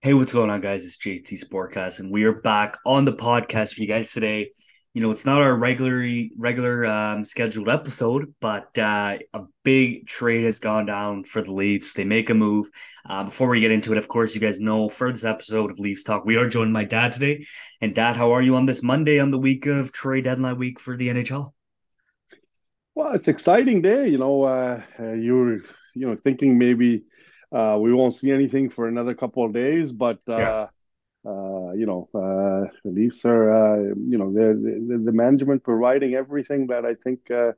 Hey, 0.00 0.14
what's 0.14 0.32
going 0.32 0.48
on, 0.48 0.60
guys? 0.60 0.84
It's 0.84 0.96
JT 0.96 1.44
Sportcast, 1.44 1.98
and 1.98 2.12
we 2.12 2.22
are 2.22 2.40
back 2.40 2.76
on 2.86 3.04
the 3.04 3.12
podcast 3.12 3.74
for 3.74 3.82
you 3.82 3.88
guys 3.88 4.12
today. 4.12 4.52
You 4.94 5.02
know, 5.02 5.10
it's 5.10 5.26
not 5.26 5.42
our 5.42 5.58
regularly 5.58 6.30
regular 6.38 6.86
um, 6.86 7.24
scheduled 7.24 7.68
episode, 7.68 8.32
but 8.40 8.78
uh, 8.78 9.18
a 9.34 9.40
big 9.64 10.06
trade 10.06 10.44
has 10.44 10.60
gone 10.60 10.86
down 10.86 11.24
for 11.24 11.42
the 11.42 11.52
Leafs. 11.52 11.94
They 11.94 12.04
make 12.04 12.30
a 12.30 12.34
move. 12.34 12.68
Uh, 13.10 13.24
before 13.24 13.48
we 13.48 13.58
get 13.58 13.72
into 13.72 13.90
it, 13.90 13.98
of 13.98 14.06
course, 14.06 14.36
you 14.36 14.40
guys 14.40 14.60
know 14.60 14.88
for 14.88 15.10
this 15.10 15.24
episode 15.24 15.72
of 15.72 15.80
Leafs 15.80 16.04
Talk, 16.04 16.24
we 16.24 16.36
are 16.36 16.46
joined 16.46 16.72
by 16.72 16.84
Dad 16.84 17.10
today. 17.10 17.44
And 17.80 17.92
Dad, 17.92 18.14
how 18.14 18.30
are 18.30 18.42
you 18.42 18.54
on 18.54 18.66
this 18.66 18.84
Monday 18.84 19.18
on 19.18 19.32
the 19.32 19.38
week 19.38 19.66
of 19.66 19.90
trade 19.90 20.24
deadline 20.24 20.58
week 20.58 20.78
for 20.78 20.96
the 20.96 21.08
NHL? 21.08 21.52
Well, 22.94 23.14
it's 23.14 23.26
exciting 23.26 23.82
day. 23.82 24.06
You 24.06 24.18
know, 24.18 24.44
uh, 24.44 24.80
uh, 25.00 25.14
you 25.14 25.34
were, 25.34 25.54
you 25.96 26.06
know, 26.06 26.14
thinking 26.14 26.56
maybe 26.56 27.02
uh, 27.52 27.78
we 27.80 27.92
won't 27.92 28.14
see 28.14 28.30
anything 28.32 28.68
for 28.70 28.88
another 28.88 29.14
couple 29.14 29.44
of 29.44 29.52
days, 29.52 29.92
but 29.92 30.20
Yeah. 30.34 30.56
uh, 30.56 30.66
uh, 31.26 31.72
you 31.72 31.86
know, 31.86 32.08
uh, 32.14 32.70
the 32.84 32.90
Leafs 32.92 33.24
are, 33.24 33.50
uh, 33.50 33.78
you 33.96 34.18
know, 34.18 34.32
the, 34.32 35.00
the 35.04 35.12
management 35.12 35.64
providing 35.64 36.14
everything 36.14 36.68
that 36.68 36.86
I 36.86 36.94
think 36.94 37.30
uh, 37.30 37.52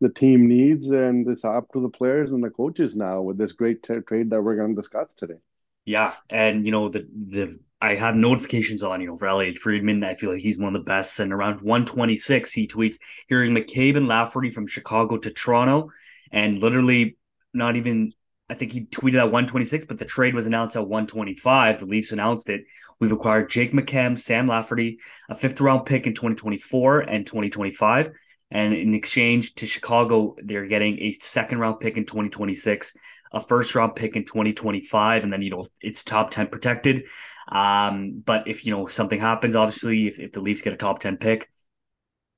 the 0.00 0.10
team 0.10 0.48
needs, 0.48 0.90
and 0.90 1.28
it's 1.28 1.44
up 1.44 1.72
to 1.72 1.82
the 1.82 1.90
players 1.90 2.32
and 2.32 2.44
the 2.44 2.50
coaches 2.50 2.96
now 2.96 3.22
with 3.22 3.38
this 3.38 3.52
great 3.52 3.82
t- 3.82 4.00
trade 4.06 4.30
that 4.30 4.42
we're 4.42 4.56
going 4.56 4.74
to 4.74 4.80
discuss 4.80 5.14
today. 5.14 5.36
Yeah, 5.84 6.14
and 6.28 6.64
you 6.64 6.72
know 6.72 6.88
the 6.88 7.08
the 7.12 7.58
I 7.80 7.94
have 7.94 8.14
notifications 8.14 8.82
on 8.82 9.00
you 9.00 9.08
know 9.08 9.16
for 9.16 9.26
Elliotte 9.26 9.58
Friedman. 9.58 10.04
I 10.04 10.14
feel 10.14 10.32
like 10.32 10.42
he's 10.42 10.60
one 10.60 10.74
of 10.76 10.80
the 10.80 10.84
best. 10.84 11.18
And 11.20 11.32
around 11.32 11.60
one 11.62 11.84
twenty 11.86 12.16
six, 12.16 12.52
he 12.52 12.66
tweets 12.66 12.98
hearing 13.28 13.52
McCabe 13.54 13.96
and 13.96 14.06
Lafferty 14.08 14.50
from 14.50 14.66
Chicago 14.66 15.16
to 15.18 15.30
Toronto, 15.30 15.90
and 16.32 16.60
literally 16.62 17.16
not 17.54 17.76
even. 17.76 18.12
I 18.50 18.54
think 18.54 18.72
he 18.72 18.80
tweeted 18.86 19.18
at 19.18 19.26
126, 19.26 19.84
but 19.84 19.98
the 19.98 20.04
trade 20.04 20.34
was 20.34 20.46
announced 20.46 20.74
at 20.74 20.82
125. 20.82 21.80
The 21.80 21.86
Leafs 21.86 22.10
announced 22.10 22.50
it. 22.50 22.64
We've 22.98 23.12
acquired 23.12 23.48
Jake 23.48 23.72
McCabe, 23.72 24.18
Sam 24.18 24.48
Lafferty, 24.48 24.98
a 25.28 25.36
fifth 25.36 25.60
round 25.60 25.86
pick 25.86 26.06
in 26.06 26.14
2024 26.14 27.00
and 27.00 27.24
2025. 27.24 28.10
And 28.50 28.74
in 28.74 28.94
exchange 28.94 29.54
to 29.54 29.66
Chicago, 29.66 30.34
they're 30.42 30.66
getting 30.66 30.98
a 30.98 31.12
second 31.12 31.60
round 31.60 31.78
pick 31.78 31.96
in 31.96 32.04
2026 32.04 32.96
a 33.32 33.40
first 33.40 33.76
round 33.76 33.94
pick 33.94 34.16
in 34.16 34.24
2025 34.24 35.22
and 35.22 35.32
then 35.32 35.40
you 35.40 35.50
know 35.50 35.64
it's 35.80 36.02
top 36.02 36.30
10 36.30 36.48
protected 36.48 37.06
um 37.52 38.20
but 38.24 38.48
if 38.48 38.66
you 38.66 38.72
know 38.72 38.86
something 38.86 39.20
happens 39.20 39.54
obviously 39.54 40.08
if, 40.08 40.18
if 40.18 40.32
the 40.32 40.40
leafs 40.40 40.62
get 40.62 40.72
a 40.72 40.76
top 40.76 40.98
10 40.98 41.16
pick 41.16 41.48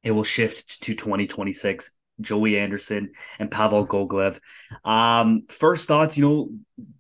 it 0.03 0.11
will 0.11 0.23
shift 0.23 0.83
to 0.83 0.95
2026 0.95 1.97
joey 2.23 2.59
anderson 2.59 3.11
and 3.39 3.51
pavel 3.51 3.87
gogolev 3.87 4.41
um 4.85 5.43
first 5.49 5.89
thoughts 5.89 6.17
you 6.17 6.25
know 6.25 6.51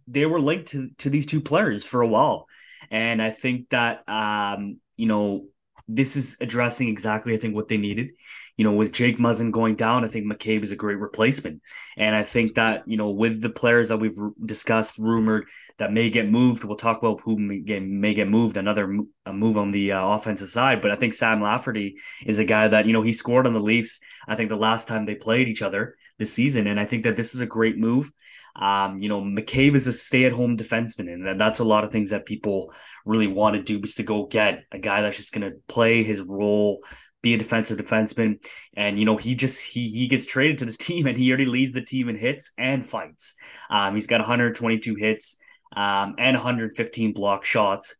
they 0.06 0.26
were 0.26 0.40
linked 0.40 0.68
to, 0.68 0.90
to 0.98 1.08
these 1.08 1.26
two 1.26 1.40
players 1.40 1.84
for 1.84 2.02
a 2.02 2.08
while 2.08 2.46
and 2.90 3.22
i 3.22 3.30
think 3.30 3.68
that 3.70 4.06
um 4.08 4.78
you 4.96 5.06
know 5.06 5.46
this 5.88 6.16
is 6.16 6.36
addressing 6.40 6.88
exactly, 6.88 7.34
I 7.34 7.38
think, 7.38 7.54
what 7.54 7.68
they 7.68 7.76
needed. 7.76 8.12
You 8.56 8.64
know, 8.64 8.72
with 8.72 8.92
Jake 8.92 9.16
Muzzin 9.16 9.50
going 9.50 9.76
down, 9.76 10.04
I 10.04 10.08
think 10.08 10.30
McCabe 10.30 10.62
is 10.62 10.72
a 10.72 10.76
great 10.76 10.98
replacement. 10.98 11.62
And 11.96 12.14
I 12.14 12.22
think 12.22 12.54
that, 12.54 12.86
you 12.86 12.96
know, 12.96 13.10
with 13.10 13.40
the 13.40 13.50
players 13.50 13.88
that 13.88 13.96
we've 13.96 14.16
discussed, 14.44 14.98
rumored 14.98 15.48
that 15.78 15.92
may 15.92 16.10
get 16.10 16.30
moved, 16.30 16.62
we'll 16.62 16.76
talk 16.76 16.98
about 16.98 17.20
who 17.22 17.38
may 17.38 17.60
get, 17.60 17.82
may 17.82 18.12
get 18.12 18.28
moved, 18.28 18.56
another 18.56 18.86
move 19.32 19.56
on 19.56 19.70
the 19.70 19.92
uh, 19.92 20.06
offensive 20.08 20.48
side. 20.48 20.82
But 20.82 20.90
I 20.90 20.96
think 20.96 21.14
Sam 21.14 21.40
Lafferty 21.40 21.96
is 22.26 22.38
a 22.38 22.44
guy 22.44 22.68
that, 22.68 22.86
you 22.86 22.92
know, 22.92 23.02
he 23.02 23.12
scored 23.12 23.46
on 23.46 23.54
the 23.54 23.60
Leafs, 23.60 24.00
I 24.28 24.34
think, 24.34 24.50
the 24.50 24.56
last 24.56 24.86
time 24.86 25.04
they 25.04 25.14
played 25.14 25.48
each 25.48 25.62
other 25.62 25.96
this 26.18 26.34
season. 26.34 26.66
And 26.66 26.78
I 26.78 26.84
think 26.84 27.04
that 27.04 27.16
this 27.16 27.34
is 27.34 27.40
a 27.40 27.46
great 27.46 27.78
move. 27.78 28.12
Um, 28.54 29.00
you 29.00 29.08
know, 29.08 29.22
McCabe 29.22 29.74
is 29.74 29.86
a 29.86 29.92
stay-at-home 29.92 30.58
defenseman, 30.58 31.10
and 31.10 31.40
that's 31.40 31.60
a 31.60 31.64
lot 31.64 31.84
of 31.84 31.90
things 31.90 32.10
that 32.10 32.26
people 32.26 32.74
really 33.06 33.26
want 33.26 33.56
to 33.56 33.62
do 33.62 33.80
is 33.82 33.94
to 33.94 34.02
go 34.02 34.26
get 34.26 34.64
a 34.70 34.78
guy 34.78 35.00
that's 35.00 35.16
just 35.16 35.32
going 35.32 35.50
to 35.50 35.56
play 35.68 36.02
his 36.02 36.20
role, 36.20 36.82
be 37.22 37.34
a 37.34 37.38
defensive 37.38 37.78
defenseman, 37.78 38.44
and 38.74 38.98
you 38.98 39.04
know 39.04 39.16
he 39.16 39.34
just 39.34 39.72
he 39.72 39.88
he 39.88 40.06
gets 40.06 40.26
traded 40.26 40.58
to 40.58 40.64
this 40.64 40.76
team, 40.88 41.06
and 41.06 41.16
he 41.16 41.30
already 41.30 41.46
leads 41.46 41.72
the 41.72 41.82
team 41.82 42.08
in 42.08 42.16
hits 42.16 42.52
and 42.58 42.84
fights. 42.84 43.34
Um, 43.70 43.94
he's 43.94 44.06
got 44.06 44.20
122 44.20 44.94
hits 44.96 45.40
um, 45.74 46.16
and 46.18 46.36
115 46.36 47.12
block 47.12 47.44
shots, 47.44 47.96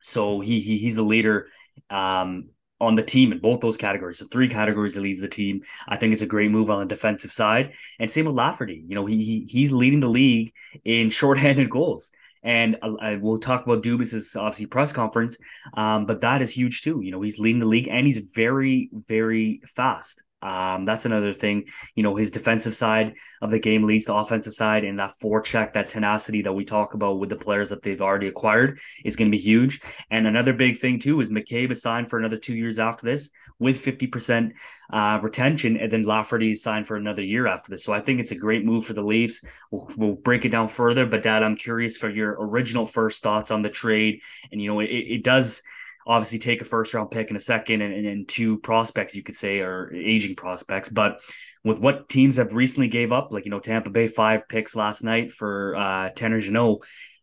so 0.00 0.40
he, 0.40 0.60
he 0.60 0.78
he's 0.78 0.96
the 0.96 1.02
leader. 1.02 1.48
Um, 1.90 2.50
on 2.80 2.94
the 2.94 3.02
team 3.02 3.30
in 3.30 3.38
both 3.38 3.60
those 3.60 3.76
categories. 3.76 4.18
So 4.18 4.26
three 4.26 4.48
categories 4.48 4.94
that 4.94 5.02
leads 5.02 5.20
the 5.20 5.28
team. 5.28 5.60
I 5.86 5.96
think 5.96 6.12
it's 6.12 6.22
a 6.22 6.26
great 6.26 6.50
move 6.50 6.70
on 6.70 6.80
the 6.80 6.86
defensive 6.86 7.30
side. 7.30 7.74
And 7.98 8.10
same 8.10 8.24
with 8.24 8.34
Lafferty. 8.34 8.82
You 8.86 8.94
know, 8.94 9.06
he, 9.06 9.22
he 9.22 9.46
he's 9.48 9.70
leading 9.70 10.00
the 10.00 10.08
league 10.08 10.52
in 10.84 11.10
shorthanded 11.10 11.68
goals. 11.70 12.10
And 12.42 12.76
I, 12.82 12.88
I 13.00 13.16
will 13.16 13.38
talk 13.38 13.66
about 13.66 13.82
Dubas's 13.82 14.36
obviously 14.36 14.66
press 14.66 14.92
conference, 14.92 15.38
um, 15.74 16.06
but 16.06 16.20
that 16.22 16.42
is 16.42 16.56
huge 16.56 16.82
too. 16.82 17.00
You 17.02 17.10
know, 17.10 17.20
he's 17.20 17.38
leading 17.38 17.60
the 17.60 17.66
league 17.66 17.88
and 17.88 18.06
he's 18.06 18.32
very, 18.34 18.90
very 18.92 19.60
fast. 19.66 20.22
Um, 20.42 20.84
that's 20.84 21.06
another 21.06 21.32
thing. 21.32 21.66
You 21.94 22.02
know, 22.02 22.16
his 22.16 22.30
defensive 22.30 22.74
side 22.74 23.16
of 23.42 23.50
the 23.50 23.58
game 23.58 23.84
leads 23.84 24.06
to 24.06 24.14
offensive 24.14 24.52
side, 24.52 24.84
and 24.84 24.98
that 24.98 25.12
forecheck, 25.22 25.72
that 25.74 25.88
tenacity 25.88 26.42
that 26.42 26.52
we 26.52 26.64
talk 26.64 26.94
about 26.94 27.18
with 27.18 27.28
the 27.28 27.36
players 27.36 27.70
that 27.70 27.82
they've 27.82 28.00
already 28.00 28.28
acquired 28.28 28.78
is 29.04 29.16
going 29.16 29.30
to 29.30 29.36
be 29.36 29.42
huge. 29.42 29.80
And 30.10 30.26
another 30.26 30.52
big 30.52 30.78
thing 30.78 30.98
too 30.98 31.20
is 31.20 31.30
McCabe 31.30 31.70
is 31.70 31.82
signed 31.82 32.08
for 32.08 32.18
another 32.18 32.38
two 32.38 32.54
years 32.54 32.78
after 32.78 33.06
this 33.06 33.30
with 33.58 33.78
fifty 33.78 34.06
percent 34.06 34.54
uh, 34.92 35.20
retention, 35.22 35.76
and 35.76 35.90
then 35.90 36.02
Lafferty 36.02 36.52
is 36.52 36.62
signed 36.62 36.86
for 36.86 36.96
another 36.96 37.22
year 37.22 37.46
after 37.46 37.70
this. 37.70 37.84
So 37.84 37.92
I 37.92 38.00
think 38.00 38.18
it's 38.18 38.32
a 38.32 38.38
great 38.38 38.64
move 38.64 38.84
for 38.84 38.92
the 38.92 39.02
Leafs. 39.02 39.44
We'll, 39.70 39.88
we'll 39.96 40.14
break 40.14 40.44
it 40.44 40.48
down 40.48 40.68
further, 40.68 41.06
but 41.06 41.22
Dad, 41.22 41.42
I'm 41.42 41.54
curious 41.54 41.96
for 41.96 42.10
your 42.10 42.36
original 42.40 42.86
first 42.86 43.22
thoughts 43.22 43.50
on 43.50 43.62
the 43.62 43.70
trade. 43.70 44.22
And 44.50 44.60
you 44.60 44.68
know, 44.68 44.80
it, 44.80 44.86
it 44.86 45.24
does 45.24 45.62
obviously 46.06 46.38
take 46.38 46.60
a 46.60 46.64
first 46.64 46.94
round 46.94 47.10
pick 47.10 47.30
in 47.30 47.36
a 47.36 47.40
second 47.40 47.82
and, 47.82 48.06
and, 48.06 48.28
two 48.28 48.58
prospects 48.58 49.16
you 49.16 49.22
could 49.22 49.36
say 49.36 49.60
are 49.60 49.92
aging 49.94 50.34
prospects 50.34 50.88
but 50.88 51.20
with 51.64 51.80
what 51.80 52.08
teams 52.08 52.36
have 52.36 52.52
recently 52.52 52.88
gave 52.88 53.12
up 53.12 53.32
like 53.32 53.44
you 53.44 53.50
know 53.50 53.60
tampa 53.60 53.90
bay 53.90 54.06
five 54.06 54.48
picks 54.48 54.76
last 54.76 55.02
night 55.02 55.32
for 55.32 55.74
uh 55.76 56.10
tanner 56.10 56.40
Jeannot, 56.40 56.78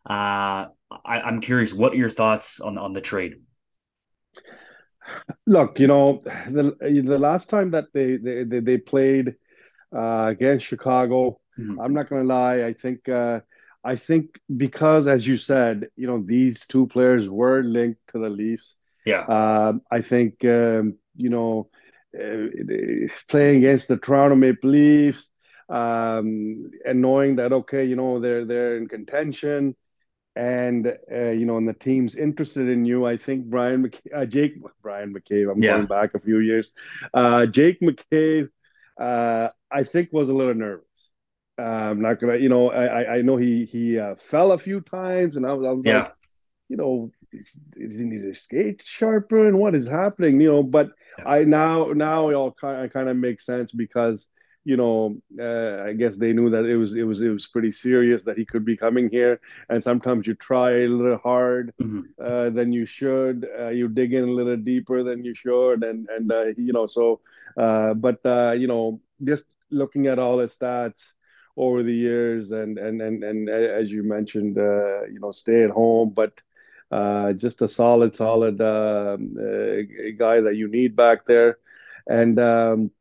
uh 0.10 0.68
I, 1.06 1.22
i'm 1.22 1.40
curious 1.40 1.74
what 1.74 1.94
are 1.94 1.98
your 1.98 2.10
thoughts 2.10 2.60
on 2.60 2.78
on 2.78 2.94
the 2.94 3.02
trade 3.02 3.36
look 5.46 5.80
you 5.80 5.88
know 5.88 6.22
the 6.48 6.76
the 6.82 7.20
last 7.20 7.50
time 7.50 7.72
that 7.72 7.86
they 7.94 8.18
they, 8.18 8.44
they 8.44 8.78
played 8.78 9.36
uh 9.96 10.28
against 10.30 10.66
chicago 10.66 11.40
mm-hmm. 11.58 11.80
i'm 11.80 11.94
not 11.94 12.10
gonna 12.10 12.24
lie 12.24 12.66
i 12.66 12.74
think 12.74 13.08
uh 13.08 13.40
I 13.88 13.96
think 13.96 14.38
because, 14.66 15.08
as 15.08 15.26
you 15.26 15.38
said, 15.38 15.88
you 15.96 16.08
know, 16.08 16.22
these 16.22 16.68
two 16.68 16.88
players 16.88 17.30
were 17.30 17.64
linked 17.64 18.02
to 18.12 18.20
the 18.20 18.30
Leafs. 18.30 18.76
Yeah. 19.06 19.22
Um, 19.22 19.82
I 19.90 20.02
think, 20.02 20.44
um, 20.44 20.96
you 21.16 21.30
know, 21.30 21.70
uh, 22.14 23.08
playing 23.30 23.60
against 23.60 23.88
the 23.88 23.98
Toronto 23.98 24.36
Maple 24.36 24.72
Leafs 24.72 25.30
um, 25.70 26.70
and 26.86 27.02
knowing 27.02 27.38
that, 27.38 27.54
okay, 27.54 27.86
you 27.86 27.96
know, 27.96 28.20
they're, 28.20 28.44
they're 28.44 28.76
in 28.76 28.90
contention 28.90 29.74
and, 30.36 30.94
uh, 31.10 31.30
you 31.30 31.46
know, 31.46 31.56
and 31.56 31.68
the 31.68 31.74
team's 31.74 32.16
interested 32.18 32.68
in 32.68 32.84
you. 32.84 33.06
I 33.06 33.16
think 33.16 33.46
Bryan, 33.46 33.84
McC- 33.88 34.14
uh, 34.14 34.26
Jake, 34.26 34.56
Bryan 34.82 35.14
McCabe, 35.14 35.50
I'm 35.50 35.64
yeah. 35.64 35.76
going 35.76 35.86
back 35.86 36.14
a 36.14 36.20
few 36.20 36.40
years. 36.40 36.74
Uh, 37.14 37.46
Jake 37.46 37.80
McCabe, 37.80 38.50
uh, 39.00 39.50
I 39.72 39.84
think 39.84 40.12
was 40.12 40.28
a 40.28 40.34
little 40.34 40.54
nervous. 40.54 40.87
Uh, 41.60 41.62
I'm 41.64 42.02
not 42.02 42.20
gonna, 42.20 42.38
you 42.38 42.50
know, 42.50 42.72
I 42.72 43.16
I 43.16 43.22
know 43.22 43.36
he 43.38 43.66
he 43.66 43.98
uh, 43.98 44.16
fell 44.16 44.52
a 44.52 44.60
few 44.60 44.82
times, 44.82 45.38
and 45.38 45.46
I 45.46 45.54
was, 45.54 45.66
I 45.66 45.72
was 45.72 45.86
yeah. 45.86 46.00
like, 46.00 46.12
you 46.70 46.78
know, 46.78 47.12
isn't 47.76 48.12
his 48.12 48.42
skate 48.42 48.84
sharpened? 48.86 49.58
What 49.58 49.76
is 49.76 49.88
happening? 49.88 50.40
You 50.40 50.52
know, 50.52 50.64
but 50.64 50.92
yeah. 51.18 51.30
I 51.30 51.44
now 51.44 51.88
now 51.94 52.30
it 52.30 52.36
all 52.36 52.52
kind 52.52 52.86
of 52.86 52.94
kind 52.94 53.10
of 53.10 53.18
makes 53.18 53.46
sense 53.46 53.72
because 53.72 54.28
you 54.66 54.78
know 54.78 55.18
uh, 55.40 55.84
I 55.84 55.94
guess 55.94 56.18
they 56.18 56.34
knew 56.34 56.50
that 56.52 56.66
it 56.66 56.78
was 56.78 56.94
it 56.94 57.04
was 57.04 57.22
it 57.22 57.30
was 57.30 57.48
pretty 57.48 57.72
serious 57.72 58.24
that 58.26 58.38
he 58.38 58.46
could 58.46 58.66
be 58.66 58.78
coming 58.78 59.10
here, 59.10 59.40
and 59.70 59.84
sometimes 59.84 60.28
you 60.28 60.36
try 60.36 60.72
a 60.72 60.88
little 60.88 61.18
hard 61.18 61.74
mm-hmm. 61.82 62.02
uh, 62.24 62.50
than 62.52 62.72
you 62.72 62.86
should. 62.86 63.48
Uh, 63.60 63.70
you 63.70 63.88
dig 63.88 64.14
in 64.14 64.26
a 64.26 64.32
little 64.32 64.58
deeper 64.58 65.04
than 65.04 65.24
you 65.24 65.34
should, 65.34 65.84
and 65.84 66.08
and 66.10 66.32
uh, 66.32 66.46
you 66.58 66.74
know 66.74 66.86
so, 66.86 67.20
uh, 67.58 67.94
but 67.94 68.24
uh, 68.26 68.52
you 68.52 68.68
know 68.68 69.00
just 69.24 69.46
looking 69.70 70.08
at 70.08 70.20
all 70.20 70.38
the 70.38 70.46
stats 70.46 71.14
over 71.58 71.84
the 71.84 71.94
years 71.94 72.52
and 72.52 72.78
and 72.78 73.02
and, 73.02 73.24
and 73.24 73.50
as 73.50 73.92
you 73.92 74.04
mentioned 74.04 74.58
uh, 74.58 75.04
you 75.06 75.20
know 75.20 75.32
stay 75.32 75.64
at 75.64 75.72
home 75.72 76.12
but 76.16 76.34
uh, 76.92 77.34
just 77.34 77.62
a 77.62 77.68
solid 77.68 78.14
solid 78.14 78.62
uh, 78.62 79.18
guy 80.18 80.40
that 80.42 80.56
you 80.56 80.68
need 80.70 80.96
back 80.96 81.26
there 81.26 81.58
and 82.08 82.40
um, 82.40 82.92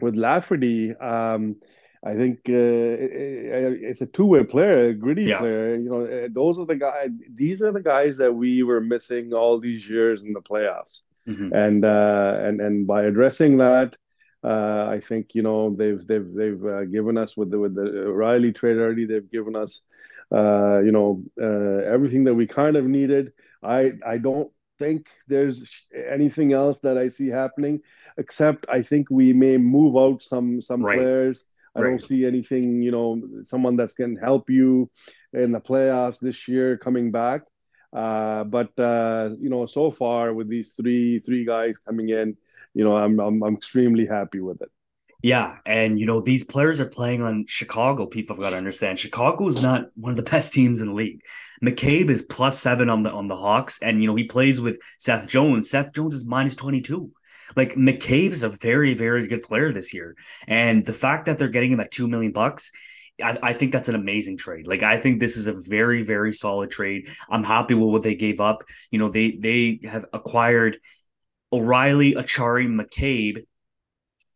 with 0.00 0.14
Lafferty 0.14 0.94
um, 0.96 1.56
I 2.04 2.14
think 2.14 2.38
uh, 2.48 2.54
it's 2.54 4.00
a 4.02 4.06
two-way 4.06 4.44
player, 4.44 4.90
a 4.90 4.94
gritty 4.94 5.24
yeah. 5.24 5.38
player. 5.38 5.74
You 5.74 5.90
know, 5.90 6.00
uh, 6.06 6.28
those 6.30 6.58
are 6.58 6.64
the 6.64 6.76
guys. 6.76 7.10
These 7.34 7.60
are 7.60 7.72
the 7.72 7.82
guys 7.82 8.16
that 8.18 8.32
we 8.32 8.62
were 8.62 8.80
missing 8.80 9.32
all 9.32 9.58
these 9.58 9.88
years 9.88 10.22
in 10.22 10.32
the 10.32 10.40
playoffs. 10.40 11.02
Mm-hmm. 11.28 11.52
And 11.52 11.84
uh, 11.84 12.38
and 12.40 12.60
and 12.60 12.86
by 12.86 13.02
addressing 13.02 13.58
that, 13.58 13.96
I 14.44 15.00
think 15.00 15.34
you 15.34 15.42
know 15.42 15.74
they've 15.74 16.04
they've 16.06 16.32
they've 16.32 16.64
uh, 16.64 16.84
given 16.84 17.18
us 17.18 17.36
with 17.36 17.50
the 17.50 17.58
with 17.58 17.74
the 17.74 18.12
Riley 18.12 18.52
trade 18.52 18.78
already. 18.78 19.04
They've 19.04 19.30
given 19.30 19.56
us 19.56 19.82
uh, 20.32 20.80
you 20.80 20.92
know, 20.92 21.22
uh, 21.40 21.84
everything 21.90 22.24
that 22.24 22.34
we 22.34 22.46
kind 22.46 22.76
of 22.76 22.84
needed. 22.84 23.32
I 23.62 23.92
I 24.06 24.18
don't 24.18 24.50
think 24.78 25.08
there's 25.26 25.68
anything 25.92 26.52
else 26.52 26.78
that 26.80 26.98
I 26.98 27.08
see 27.08 27.28
happening, 27.28 27.80
except 28.18 28.66
I 28.68 28.82
think 28.82 29.08
we 29.10 29.32
may 29.32 29.56
move 29.56 29.96
out 29.96 30.22
some 30.22 30.60
some 30.60 30.84
right. 30.84 30.98
players. 30.98 31.44
I 31.74 31.80
right. 31.80 31.90
don't 31.90 32.02
see 32.02 32.26
anything, 32.26 32.82
you 32.82 32.90
know, 32.90 33.22
someone 33.44 33.76
that's 33.76 33.94
going 33.94 34.16
to 34.16 34.20
help 34.20 34.50
you 34.50 34.90
in 35.32 35.52
the 35.52 35.60
playoffs 35.60 36.18
this 36.18 36.48
year 36.48 36.76
coming 36.76 37.10
back. 37.10 37.42
Uh, 37.92 38.44
but 38.44 38.78
uh, 38.78 39.30
you 39.40 39.48
know, 39.48 39.64
so 39.64 39.90
far 39.90 40.34
with 40.34 40.48
these 40.48 40.72
three 40.74 41.20
three 41.20 41.46
guys 41.46 41.78
coming 41.78 42.10
in, 42.10 42.36
you 42.74 42.84
know, 42.84 42.96
I'm 42.96 43.18
I'm, 43.20 43.42
I'm 43.42 43.54
extremely 43.54 44.06
happy 44.06 44.40
with 44.40 44.60
it. 44.62 44.70
Yeah, 45.22 45.56
and 45.66 45.98
you 45.98 46.06
know 46.06 46.20
these 46.20 46.44
players 46.44 46.78
are 46.80 46.88
playing 46.88 47.22
on 47.22 47.44
Chicago. 47.48 48.06
People 48.06 48.36
have 48.36 48.40
got 48.40 48.50
to 48.50 48.56
understand 48.56 48.98
Chicago 48.98 49.48
is 49.48 49.60
not 49.60 49.86
one 49.96 50.10
of 50.10 50.16
the 50.16 50.22
best 50.30 50.52
teams 50.52 50.80
in 50.80 50.88
the 50.88 50.94
league. 50.94 51.20
McCabe 51.62 52.08
is 52.08 52.22
plus 52.22 52.58
seven 52.58 52.88
on 52.88 53.02
the 53.02 53.10
on 53.10 53.26
the 53.26 53.36
Hawks, 53.36 53.80
and 53.82 54.00
you 54.00 54.06
know 54.06 54.14
he 54.14 54.24
plays 54.24 54.60
with 54.60 54.80
Seth 54.98 55.28
Jones. 55.28 55.70
Seth 55.70 55.92
Jones 55.92 56.14
is 56.14 56.24
minus 56.24 56.54
twenty 56.54 56.80
two. 56.80 57.10
Like 57.56 57.74
McCabe 57.74 58.30
is 58.30 58.44
a 58.44 58.48
very 58.48 58.94
very 58.94 59.26
good 59.26 59.42
player 59.42 59.72
this 59.72 59.92
year, 59.92 60.14
and 60.46 60.86
the 60.86 60.92
fact 60.92 61.26
that 61.26 61.38
they're 61.38 61.48
getting 61.48 61.72
him 61.72 61.80
at 61.80 61.90
two 61.90 62.06
million 62.06 62.32
bucks 62.32 62.70
I, 63.22 63.38
I, 63.42 63.52
think 63.52 63.72
that's 63.72 63.88
an 63.88 63.94
amazing 63.94 64.36
trade. 64.36 64.66
Like 64.66 64.82
I 64.82 64.98
think 64.98 65.18
this 65.18 65.36
is 65.36 65.46
a 65.46 65.52
very, 65.68 66.02
very 66.02 66.32
solid 66.32 66.70
trade. 66.70 67.08
I'm 67.28 67.44
happy 67.44 67.74
with 67.74 67.88
what 67.88 68.02
they 68.02 68.14
gave 68.14 68.40
up. 68.40 68.62
You 68.90 68.98
know, 68.98 69.08
they 69.08 69.32
they 69.32 69.80
have 69.84 70.04
acquired 70.12 70.78
O'Reilly, 71.52 72.14
Acciari, 72.14 72.66
McCabe, 72.68 73.44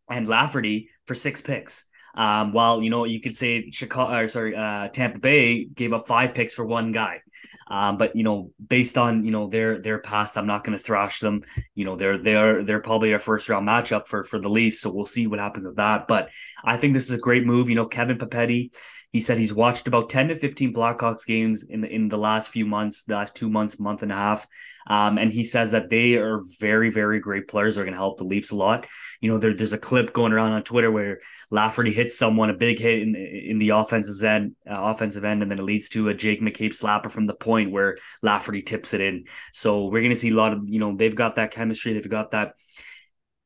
and 0.09 0.29
Lafferty 0.29 0.89
for 1.07 1.15
six 1.15 1.41
picks. 1.41 1.89
Um, 2.15 2.53
while 2.53 2.83
you 2.83 2.91
know 2.91 3.05
you 3.05 3.21
could 3.21 3.35
say 3.35 3.71
Chicago, 3.71 4.15
or 4.15 4.29
sorry, 4.29 4.55
uh, 4.55 4.89
Tampa 4.89 5.19
Bay 5.19 5.65
gave 5.65 5.95
up 5.95 6.07
five 6.07 6.35
picks 6.35 6.53
for 6.53 6.65
one 6.65 6.93
guy. 6.93 7.22
Um, 7.69 7.97
but 7.97 8.15
you 8.17 8.23
know, 8.23 8.51
based 8.67 8.99
on 8.99 9.25
you 9.25 9.31
know 9.31 9.49
their 9.49 9.81
their 9.81 9.99
past, 9.99 10.37
I'm 10.37 10.47
not 10.47 10.65
going 10.65 10.77
to 10.77 10.83
thrash 10.83 11.21
them. 11.21 11.43
You 11.75 11.85
know, 11.85 11.97
they're 11.97 12.19
they're 12.19 12.65
they're 12.65 12.81
probably 12.81 13.13
our 13.13 13.19
first 13.19 13.49
round 13.49 13.67
matchup 13.67 14.07
for 14.09 14.25
for 14.25 14.39
the 14.39 14.49
Leafs, 14.49 14.81
so 14.81 14.93
we'll 14.93 15.05
see 15.05 15.27
what 15.27 15.41
happens 15.41 15.67
with 15.67 15.77
that. 15.77 16.09
But 16.09 16.31
I 16.65 16.77
think 16.77 16.95
this 16.95 17.11
is 17.11 17.19
a 17.19 17.21
great 17.21 17.45
move. 17.47 17.69
You 17.69 17.75
know, 17.75 17.87
Kevin 17.87 18.19
Papetti, 18.19 18.71
he 19.13 19.21
said 19.21 19.39
he's 19.39 19.55
watched 19.55 19.87
about 19.87 20.09
10 20.09 20.29
to 20.29 20.37
15 20.37 20.73
Blackhawks 20.73 21.27
games 21.27 21.69
in 21.69 21.83
the, 21.83 21.89
in 21.89 22.09
the 22.09 22.17
last 22.17 22.51
few 22.51 22.65
months, 22.65 23.05
the 23.05 23.15
last 23.15 23.37
two 23.37 23.51
months, 23.51 23.79
month 23.79 24.03
and 24.03 24.11
a 24.11 24.17
half. 24.17 24.47
Um, 24.87 25.19
and 25.19 25.33
he 25.33 25.45
says 25.45 25.71
that 25.73 25.91
they 25.91 26.17
are 26.17 26.43
very, 26.59 26.91
very 26.91 27.21
great 27.21 27.47
players. 27.47 27.75
They're 27.75 27.85
going 27.85 27.95
to 27.95 27.99
help 27.99 28.19
the 28.19 28.25
Leafs 28.25 28.51
a 28.51 28.57
lot. 28.57 28.87
You 29.21 29.31
know, 29.31 29.39
there, 29.39 29.55
there's 29.55 29.73
a 29.73 29.79
clip 29.79 30.13
going 30.13 30.33
around 30.33 30.53
on 30.53 30.63
Twitter 30.63 30.91
where 30.91 31.21
Lafferty 31.51 31.93
hits 31.93 32.19
someone 32.19 32.51
a 32.51 32.55
big 32.55 32.79
hit 32.79 33.03
in 33.03 33.15
in 33.15 33.59
the 33.59 33.71
offensive 33.71 34.27
end, 34.27 34.57
uh, 34.69 34.75
offensive 34.75 35.25
end, 35.25 35.43
and 35.43 35.51
then 35.51 35.59
it 35.59 35.65
leads 35.65 35.89
to 35.91 36.09
a 36.09 36.15
Jake 36.15 36.41
McCabe 36.41 36.73
slapper 36.73 37.11
from 37.11 37.22
the 37.27 37.35
point 37.35 37.73
where 37.73 37.99
Lafferty 38.23 38.63
tips 38.63 38.95
it 38.95 39.01
in. 39.01 39.25
So 39.53 39.87
we're 39.87 40.01
going 40.01 40.11
to 40.11 40.17
see 40.17 40.31
a 40.31 40.35
lot 40.35 40.53
of 40.53 40.65
you 40.69 40.79
know 40.79 40.97
they've 40.97 41.15
got 41.15 41.37
that 41.37 41.51
chemistry, 41.51 41.93
they've 41.93 42.09
got 42.09 42.33
that 42.33 42.55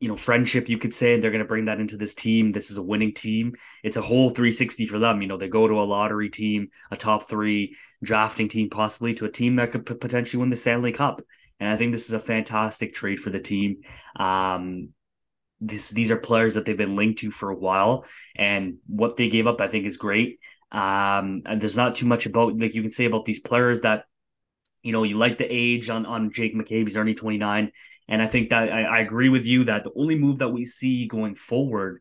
you 0.00 0.08
know 0.08 0.16
friendship 0.16 0.68
you 0.68 0.76
could 0.76 0.92
say 0.92 1.14
and 1.14 1.22
they're 1.22 1.30
going 1.30 1.42
to 1.42 1.48
bring 1.48 1.66
that 1.66 1.80
into 1.80 1.96
this 1.96 2.14
team. 2.14 2.50
This 2.50 2.70
is 2.70 2.76
a 2.76 2.82
winning 2.82 3.14
team. 3.14 3.52
It's 3.82 3.96
a 3.96 4.02
whole 4.02 4.28
360 4.28 4.86
for 4.86 4.98
them. 4.98 5.22
You 5.22 5.28
know 5.28 5.36
they 5.36 5.48
go 5.48 5.66
to 5.66 5.80
a 5.80 5.84
lottery 5.84 6.28
team 6.28 6.68
a 6.90 6.96
top 6.96 7.28
three 7.28 7.76
drafting 8.02 8.48
team 8.48 8.68
possibly 8.70 9.14
to 9.14 9.24
a 9.24 9.30
team 9.30 9.56
that 9.56 9.72
could 9.72 9.86
potentially 9.86 10.40
win 10.40 10.50
the 10.50 10.56
stanley 10.56 10.92
cup. 10.92 11.20
And 11.60 11.70
i 11.70 11.76
think 11.76 11.92
this 11.92 12.06
is 12.06 12.12
a 12.12 12.20
fantastic 12.20 12.94
trade 12.94 13.20
for 13.20 13.30
the 13.30 13.40
team. 13.40 13.82
Um 14.16 14.90
this 15.60 15.90
these 15.90 16.10
are 16.10 16.16
players 16.16 16.54
that 16.54 16.64
they've 16.64 16.76
been 16.76 16.96
linked 16.96 17.20
to 17.20 17.30
for 17.30 17.50
a 17.50 17.56
while 17.56 18.04
and 18.34 18.76
what 18.86 19.16
they 19.16 19.28
gave 19.28 19.46
up 19.46 19.60
i 19.60 19.68
think 19.68 19.86
is 19.86 19.96
great 19.96 20.38
um 20.76 21.42
and 21.46 21.60
there's 21.60 21.76
not 21.76 21.94
too 21.94 22.06
much 22.06 22.26
about 22.26 22.58
like 22.58 22.74
you 22.74 22.82
can 22.82 22.90
say 22.90 23.06
about 23.06 23.24
these 23.24 23.40
players 23.40 23.80
that 23.80 24.04
you 24.86 24.92
know, 24.92 25.02
you 25.02 25.18
like 25.18 25.36
the 25.36 25.52
age 25.52 25.90
on 25.90 26.06
on 26.06 26.30
Jake 26.30 26.54
McCabe. 26.54 26.82
He's 26.82 26.96
only 26.96 27.12
29. 27.12 27.72
And 28.06 28.22
I 28.22 28.26
think 28.26 28.50
that 28.50 28.72
I, 28.72 28.84
I, 28.84 28.98
agree 29.00 29.28
with 29.28 29.44
you 29.44 29.64
that 29.64 29.82
the 29.82 29.90
only 29.96 30.14
move 30.14 30.38
that 30.38 30.50
we 30.50 30.64
see 30.64 31.08
going 31.08 31.34
forward 31.34 32.00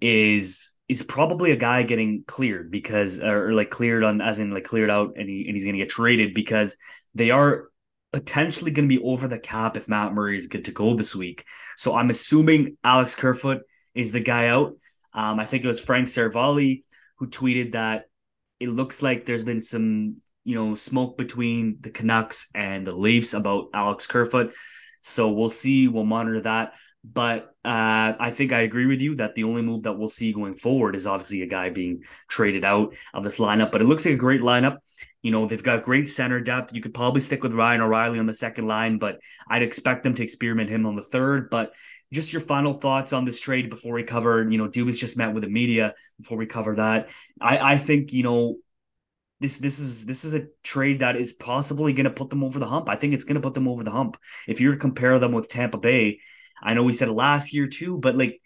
is 0.00 0.76
is 0.88 1.04
probably 1.04 1.52
a 1.52 1.56
guy 1.56 1.84
getting 1.84 2.24
cleared 2.26 2.72
because 2.72 3.20
or 3.20 3.54
like 3.54 3.70
cleared 3.70 4.02
on 4.02 4.20
as 4.20 4.40
in 4.40 4.50
like 4.50 4.64
cleared 4.64 4.90
out 4.90 5.12
and 5.16 5.28
he 5.28 5.44
and 5.46 5.54
he's 5.54 5.64
gonna 5.64 5.78
get 5.78 5.88
traded 5.88 6.34
because 6.34 6.76
they 7.14 7.30
are 7.30 7.68
potentially 8.12 8.72
gonna 8.72 8.88
be 8.88 9.00
over 9.00 9.28
the 9.28 9.38
cap 9.38 9.76
if 9.76 9.88
Matt 9.88 10.12
Murray 10.12 10.36
is 10.36 10.48
good 10.48 10.64
to 10.64 10.72
go 10.72 10.96
this 10.96 11.14
week. 11.14 11.44
So 11.76 11.94
I'm 11.94 12.10
assuming 12.10 12.76
Alex 12.82 13.14
Kerfoot 13.14 13.62
is 13.94 14.10
the 14.10 14.18
guy 14.18 14.48
out. 14.48 14.72
Um, 15.12 15.38
I 15.38 15.44
think 15.44 15.62
it 15.62 15.68
was 15.68 15.78
Frank 15.78 16.08
Seravalli 16.08 16.82
who 17.18 17.28
tweeted 17.28 17.72
that 17.72 18.06
it 18.60 18.68
looks 18.68 19.02
like 19.02 19.24
there's 19.24 19.42
been 19.42 19.60
some 19.60 20.16
you 20.44 20.54
know, 20.54 20.74
smoke 20.74 21.16
between 21.16 21.78
the 21.80 21.90
Canucks 21.90 22.50
and 22.54 22.86
the 22.86 22.92
Leafs 22.92 23.34
about 23.34 23.68
Alex 23.72 24.06
Kerfoot. 24.06 24.54
So 25.00 25.32
we'll 25.32 25.48
see. 25.48 25.88
We'll 25.88 26.04
monitor 26.04 26.40
that. 26.42 26.74
But 27.02 27.54
uh, 27.64 28.14
I 28.18 28.30
think 28.30 28.52
I 28.52 28.60
agree 28.60 28.86
with 28.86 29.02
you 29.02 29.16
that 29.16 29.34
the 29.34 29.44
only 29.44 29.60
move 29.60 29.82
that 29.82 29.92
we'll 29.92 30.08
see 30.08 30.32
going 30.32 30.54
forward 30.54 30.94
is 30.94 31.06
obviously 31.06 31.42
a 31.42 31.46
guy 31.46 31.68
being 31.68 32.02
traded 32.28 32.64
out 32.64 32.94
of 33.12 33.24
this 33.24 33.38
lineup. 33.38 33.72
But 33.72 33.82
it 33.82 33.86
looks 33.86 34.06
like 34.06 34.14
a 34.14 34.18
great 34.18 34.40
lineup. 34.40 34.78
You 35.22 35.30
know, 35.30 35.46
they've 35.46 35.62
got 35.62 35.82
great 35.82 36.08
center 36.08 36.40
depth. 36.40 36.74
You 36.74 36.80
could 36.80 36.94
probably 36.94 37.20
stick 37.20 37.42
with 37.42 37.52
Ryan 37.52 37.82
O'Reilly 37.82 38.18
on 38.18 38.26
the 38.26 38.32
second 38.32 38.66
line, 38.66 38.98
but 38.98 39.18
I'd 39.50 39.62
expect 39.62 40.04
them 40.04 40.14
to 40.14 40.22
experiment 40.22 40.70
him 40.70 40.86
on 40.86 40.96
the 40.96 41.02
third. 41.02 41.50
But 41.50 41.74
just 42.14 42.32
your 42.32 42.40
final 42.40 42.72
thoughts 42.72 43.12
on 43.12 43.24
this 43.24 43.40
trade 43.40 43.68
before 43.68 43.92
we 43.92 44.02
cover, 44.02 44.48
you 44.48 44.58
know, 44.58 44.68
Dubas 44.68 44.98
just 44.98 45.18
met 45.18 45.34
with 45.34 45.42
the 45.42 45.50
media 45.50 45.94
before 46.18 46.38
we 46.38 46.46
cover 46.46 46.74
that. 46.76 47.10
I, 47.40 47.72
I 47.72 47.76
think, 47.76 48.12
you 48.12 48.22
know, 48.22 48.56
this 49.40 49.58
this 49.58 49.78
is 49.78 50.06
this 50.06 50.24
is 50.24 50.34
a 50.34 50.46
trade 50.62 51.00
that 51.00 51.16
is 51.16 51.32
possibly 51.32 51.92
going 51.92 52.04
to 52.04 52.10
put 52.10 52.30
them 52.30 52.44
over 52.44 52.58
the 52.58 52.66
hump. 52.66 52.88
I 52.88 52.96
think 52.96 53.12
it's 53.12 53.24
going 53.24 53.34
to 53.34 53.40
put 53.40 53.54
them 53.54 53.68
over 53.68 53.82
the 53.82 53.90
hump. 53.90 54.16
If 54.48 54.60
you 54.60 54.74
compare 54.76 55.18
them 55.18 55.32
with 55.32 55.48
Tampa 55.48 55.76
Bay, 55.76 56.20
I 56.62 56.74
know 56.74 56.84
we 56.84 56.92
said 56.92 57.10
last 57.10 57.52
year 57.52 57.66
too, 57.66 57.98
but 57.98 58.16
like 58.16 58.40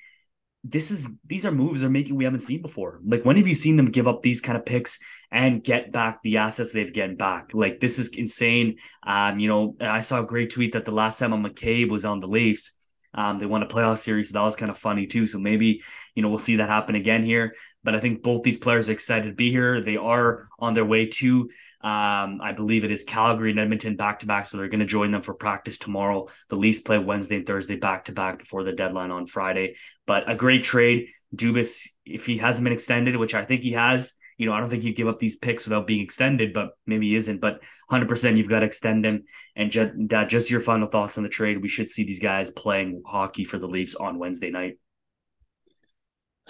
this 0.64 0.90
is 0.90 1.16
these 1.24 1.46
are 1.46 1.52
moves 1.52 1.80
they're 1.80 1.90
making 1.90 2.16
we 2.16 2.24
haven't 2.24 2.40
seen 2.40 2.62
before. 2.62 3.00
Like 3.04 3.24
when 3.24 3.36
have 3.36 3.46
you 3.46 3.54
seen 3.54 3.76
them 3.76 3.90
give 3.90 4.08
up 4.08 4.22
these 4.22 4.40
kind 4.40 4.58
of 4.58 4.66
picks 4.66 4.98
and 5.30 5.62
get 5.62 5.92
back 5.92 6.22
the 6.22 6.38
assets 6.38 6.72
they've 6.72 6.92
gotten 6.92 7.16
back? 7.16 7.54
Like 7.54 7.80
this 7.80 7.98
is 7.98 8.08
insane. 8.16 8.76
Um, 9.06 9.38
you 9.38 9.48
know, 9.48 9.76
I 9.80 10.00
saw 10.00 10.20
a 10.20 10.26
great 10.26 10.50
tweet 10.50 10.72
that 10.72 10.84
the 10.84 10.90
last 10.90 11.18
time 11.18 11.30
McCabe 11.30 11.90
was 11.90 12.04
on 12.04 12.20
the 12.20 12.26
Leafs. 12.26 12.77
Um, 13.14 13.38
they 13.38 13.46
won 13.46 13.62
a 13.62 13.66
playoff 13.66 13.98
series, 13.98 14.30
so 14.30 14.38
that 14.38 14.44
was 14.44 14.56
kind 14.56 14.70
of 14.70 14.78
funny 14.78 15.06
too. 15.06 15.26
So 15.26 15.38
maybe 15.38 15.82
you 16.14 16.22
know 16.22 16.28
we'll 16.28 16.38
see 16.38 16.56
that 16.56 16.68
happen 16.68 16.94
again 16.94 17.22
here. 17.22 17.54
But 17.84 17.94
I 17.94 18.00
think 18.00 18.22
both 18.22 18.42
these 18.42 18.58
players 18.58 18.88
are 18.88 18.92
excited 18.92 19.28
to 19.28 19.34
be 19.34 19.50
here. 19.50 19.80
They 19.80 19.96
are 19.96 20.46
on 20.58 20.74
their 20.74 20.84
way 20.84 21.06
to, 21.06 21.48
um, 21.80 22.40
I 22.42 22.52
believe 22.54 22.84
it 22.84 22.90
is 22.90 23.04
Calgary 23.04 23.50
and 23.50 23.58
Edmonton 23.58 23.96
back 23.96 24.18
to 24.18 24.26
back. 24.26 24.44
So 24.46 24.58
they're 24.58 24.68
going 24.68 24.80
to 24.80 24.86
join 24.86 25.10
them 25.10 25.22
for 25.22 25.34
practice 25.34 25.78
tomorrow. 25.78 26.26
The 26.48 26.56
Leafs 26.56 26.80
play 26.80 26.98
Wednesday 26.98 27.36
and 27.36 27.46
Thursday 27.46 27.76
back 27.76 28.04
to 28.06 28.12
back 28.12 28.40
before 28.40 28.64
the 28.64 28.72
deadline 28.72 29.10
on 29.10 29.26
Friday. 29.26 29.76
But 30.06 30.30
a 30.30 30.34
great 30.34 30.64
trade. 30.64 31.08
Dubas, 31.34 31.88
if 32.04 32.26
he 32.26 32.36
hasn't 32.36 32.64
been 32.64 32.72
extended, 32.72 33.16
which 33.16 33.34
I 33.34 33.44
think 33.44 33.62
he 33.62 33.72
has, 33.72 34.16
you 34.38 34.46
know, 34.46 34.52
I 34.52 34.60
don't 34.60 34.68
think 34.68 34.84
he'd 34.84 34.96
give 34.96 35.08
up 35.08 35.18
these 35.18 35.36
picks 35.36 35.66
without 35.66 35.86
being 35.86 36.00
extended, 36.00 36.52
but 36.52 36.70
maybe 36.86 37.08
he 37.08 37.16
isn't. 37.16 37.40
But 37.40 37.62
100%, 37.90 38.36
you've 38.36 38.48
got 38.48 38.60
to 38.60 38.66
extend 38.66 39.04
him. 39.04 39.24
And 39.56 39.70
just, 39.70 39.90
just 40.28 40.50
your 40.50 40.60
final 40.60 40.86
thoughts 40.86 41.18
on 41.18 41.24
the 41.24 41.28
trade. 41.28 41.60
We 41.60 41.68
should 41.68 41.88
see 41.88 42.04
these 42.04 42.20
guys 42.20 42.50
playing 42.50 43.02
hockey 43.04 43.44
for 43.44 43.58
the 43.58 43.66
Leafs 43.66 43.96
on 43.96 44.18
Wednesday 44.18 44.50
night. 44.50 44.78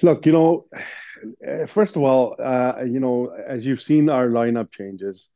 Look, 0.03 0.27
you 0.27 0.33
know, 0.33 0.67
first 1.67 1.97
of 1.97 2.03
all, 2.03 2.37
uh, 2.39 2.83
you 2.87 3.01
know, 3.01 3.29
as 3.29 3.67
you've 3.67 3.83
seen 3.83 4.09
our 4.09 4.29
lineup 4.29 4.71
changes 4.71 5.31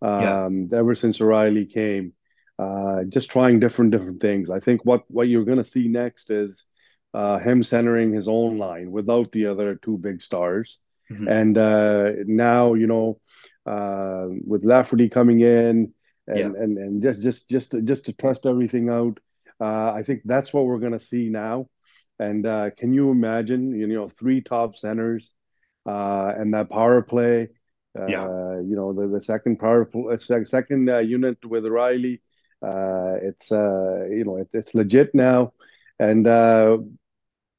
um, 0.00 0.68
yeah. 0.70 0.78
ever 0.78 0.94
since 0.94 1.20
O'Reilly 1.20 1.66
came, 1.66 2.12
uh, 2.58 3.04
just 3.08 3.30
trying 3.30 3.60
different 3.60 3.90
different 3.90 4.22
things. 4.22 4.48
I 4.48 4.60
think 4.60 4.84
what 4.84 5.04
what 5.08 5.28
you're 5.28 5.44
going 5.44 5.58
to 5.58 5.64
see 5.64 5.88
next 5.88 6.30
is 6.30 6.66
uh, 7.12 7.38
him 7.38 7.62
centering 7.62 8.12
his 8.12 8.28
own 8.28 8.56
line 8.56 8.90
without 8.90 9.32
the 9.32 9.46
other 9.46 9.74
two 9.74 9.98
big 9.98 10.22
stars, 10.22 10.80
mm-hmm. 11.10 11.28
and 11.28 11.58
uh, 11.58 12.10
now 12.26 12.74
you 12.74 12.86
know 12.86 13.20
uh, 13.66 14.26
with 14.46 14.64
Lafferty 14.64 15.08
coming 15.08 15.40
in 15.40 15.92
and, 16.26 16.38
yeah. 16.38 16.46
and 16.46 16.78
and 16.78 17.02
just 17.02 17.20
just 17.20 17.48
just 17.48 17.72
to, 17.72 17.82
just 17.82 18.06
to 18.06 18.12
trust 18.12 18.46
everything 18.46 18.88
out. 18.88 19.18
I 19.58 20.02
think 20.02 20.20
that's 20.24 20.52
what 20.52 20.66
we're 20.66 20.78
going 20.78 20.92
to 20.92 20.98
see 20.98 21.30
now. 21.30 21.68
And 22.18 22.46
uh, 22.46 22.70
can 22.70 22.92
you 22.92 23.10
imagine, 23.10 23.78
you 23.78 23.86
know, 23.86 24.08
three 24.08 24.40
top 24.40 24.76
centers 24.76 25.34
uh, 25.86 26.32
and 26.36 26.54
that 26.54 26.70
power 26.70 27.02
play? 27.02 27.48
Uh, 27.98 28.06
yeah. 28.06 28.24
You 28.24 28.74
know, 28.76 28.92
the, 28.92 29.08
the 29.08 29.20
second 29.20 29.58
power 29.58 29.88
uh, 30.10 30.16
second 30.44 30.88
uh, 30.88 30.98
unit 30.98 31.44
with 31.44 31.66
Riley. 31.66 32.22
Uh, 32.62 33.16
it's 33.22 33.50
you 33.50 34.24
know 34.24 34.38
it, 34.38 34.48
it's 34.52 34.74
legit 34.74 35.14
now, 35.14 35.52
and 35.98 36.24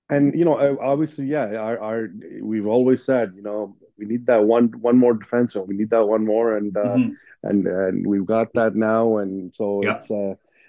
and 0.09 0.33
you 0.37 0.45
know 0.45 0.77
obviously 0.81 1.25
yeah, 1.25 1.55
our, 1.55 1.79
our 1.79 2.09
we've 2.41 2.67
always 2.67 3.03
said 3.03 3.33
you 3.35 3.41
know 3.41 3.75
we 3.97 4.05
need 4.05 4.25
that 4.27 4.43
one 4.43 4.67
one 4.81 4.97
more 4.97 5.13
defensive. 5.13 5.67
We 5.67 5.75
need 5.75 5.89
that 5.89 6.07
one 6.07 6.25
more, 6.25 6.55
and 6.55 6.73
mm-hmm. 6.73 7.13
and 7.43 7.67
and 7.67 8.07
we've 8.07 8.25
got 8.25 8.53
that 8.53 8.75
now, 8.75 9.17
and 9.17 9.53
so 9.53 9.81
yeah. 9.83 9.95
it's 9.95 10.11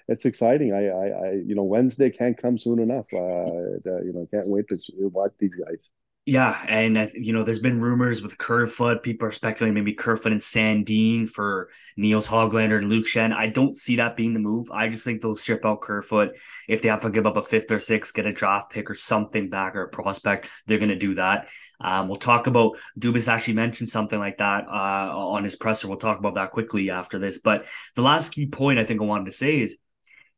it's 0.09 0.25
exciting. 0.25 0.73
I, 0.73 0.89
I, 0.89 1.07
I, 1.07 1.33
you 1.47 1.55
know, 1.55 1.65
Wednesday 1.65 2.11
can't 2.11 2.41
come 2.41 2.57
soon 2.57 2.79
enough. 2.79 3.07
Uh, 3.13 3.77
you 3.85 4.13
know, 4.15 4.27
can't 4.31 4.49
wait 4.49 4.67
to 4.69 4.79
watch 5.13 5.33
these 5.39 5.55
guys. 5.55 5.93
Yeah, 6.29 6.63
and 6.69 7.11
you 7.15 7.33
know, 7.33 7.43
there's 7.43 7.59
been 7.59 7.81
rumors 7.81 8.21
with 8.21 8.37
Kerfoot. 8.37 9.03
People 9.03 9.29
are 9.29 9.33
speculating 9.33 9.73
maybe 9.73 9.95
Kerfoot 9.95 10.31
and 10.31 10.43
Sandin 10.43 11.27
for 11.27 11.71
Nils 11.97 12.29
Hoglander 12.29 12.77
and 12.77 12.91
Luke 12.91 13.07
Schenn. 13.07 13.33
I 13.33 13.47
don't 13.47 13.75
see 13.75 13.97
that 13.97 14.15
being 14.15 14.35
the 14.35 14.39
move. 14.39 14.71
I 14.71 14.89
just 14.89 15.05
think 15.05 15.23
they'll 15.23 15.37
strip 15.37 15.65
out 15.65 15.81
Kerfoot. 15.81 16.39
If 16.69 16.83
they 16.83 16.91
have 16.91 17.01
to 17.01 17.09
give 17.09 17.27
up 17.27 17.39
a 17.39 17.41
fifth 17.41 17.71
or 17.71 17.79
sixth, 17.79 18.13
get 18.13 18.27
a 18.27 18.33
draft 18.35 18.71
pick 18.71 18.91
or 18.91 18.95
something 18.95 19.49
back 19.49 19.75
or 19.75 19.85
a 19.85 19.89
prospect, 19.89 20.51
they're 20.67 20.77
going 20.77 20.91
to 20.91 20.97
do 20.97 21.15
that. 21.15 21.49
Um, 21.81 22.09
we'll 22.09 22.19
talk 22.19 22.47
about 22.47 22.77
Dubas 23.01 23.27
actually 23.27 23.55
mentioned 23.55 23.89
something 23.89 24.19
like 24.19 24.37
that 24.37 24.67
uh, 24.69 25.11
on 25.17 25.45
his 25.45 25.57
presser. 25.57 25.89
We'll 25.89 25.97
talk 25.97 26.19
about 26.19 26.35
that 26.35 26.51
quickly 26.51 26.91
after 26.91 27.19
this. 27.19 27.39
But 27.39 27.65
the 27.97 28.03
last 28.03 28.35
key 28.35 28.49
point 28.49 28.79
I 28.79 28.85
think 28.85 29.01
I 29.01 29.07
wanted 29.07 29.25
to 29.27 29.33
say 29.33 29.63
is, 29.63 29.79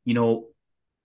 you 0.05 0.15
know, 0.15 0.51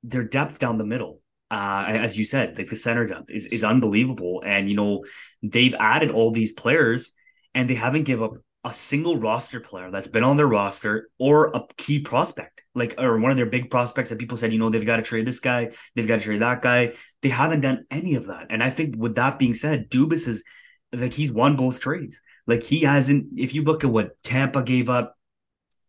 their 0.03 0.23
depth 0.23 0.59
down 0.59 0.77
the 0.77 0.85
middle 0.85 1.21
uh, 1.55 1.85
as 1.87 2.17
you 2.17 2.25
said, 2.25 2.57
like 2.57 2.67
the 2.67 2.75
center 2.75 3.05
depth 3.07 3.31
is, 3.31 3.45
is 3.45 3.63
unbelievable. 3.63 4.43
And, 4.45 4.69
you 4.69 4.75
know, 4.75 5.05
they've 5.41 5.73
added 5.79 6.11
all 6.11 6.31
these 6.31 6.51
players 6.51 7.13
and 7.53 7.69
they 7.69 7.75
haven't 7.75 8.03
give 8.03 8.21
up 8.21 8.33
a 8.65 8.73
single 8.73 9.17
roster 9.17 9.61
player 9.61 9.89
that's 9.89 10.07
been 10.07 10.25
on 10.25 10.35
their 10.35 10.47
roster 10.47 11.07
or 11.17 11.55
a 11.55 11.61
key 11.77 12.01
prospect, 12.01 12.63
like, 12.73 12.95
or 12.97 13.17
one 13.19 13.31
of 13.31 13.37
their 13.37 13.45
big 13.45 13.69
prospects 13.69 14.09
that 14.09 14.19
people 14.19 14.35
said, 14.35 14.51
you 14.51 14.59
know, 14.59 14.69
they've 14.69 14.85
got 14.85 14.97
to 14.97 15.01
trade 15.01 15.25
this 15.25 15.39
guy, 15.39 15.71
they've 15.95 16.09
got 16.09 16.19
to 16.19 16.25
trade 16.25 16.41
that 16.41 16.61
guy. 16.61 16.91
They 17.21 17.29
haven't 17.29 17.61
done 17.61 17.85
any 17.89 18.15
of 18.15 18.25
that. 18.25 18.47
And 18.49 18.61
I 18.61 18.69
think 18.69 18.95
with 18.97 19.15
that 19.15 19.39
being 19.39 19.53
said, 19.53 19.89
Dubas 19.89 20.27
is 20.27 20.43
like, 20.91 21.13
he's 21.13 21.31
won 21.31 21.55
both 21.55 21.79
trades. 21.79 22.19
Like, 22.47 22.63
he 22.63 22.79
hasn't, 22.81 23.39
if 23.39 23.55
you 23.55 23.63
look 23.63 23.85
at 23.85 23.89
what 23.89 24.21
Tampa 24.23 24.61
gave 24.61 24.89
up, 24.89 25.15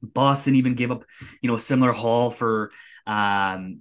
Boston 0.00 0.54
even 0.54 0.74
gave 0.74 0.92
up, 0.92 1.02
you 1.42 1.48
know, 1.48 1.56
a 1.56 1.58
similar 1.58 1.90
haul 1.90 2.30
for 2.30 2.70
um, 3.06 3.80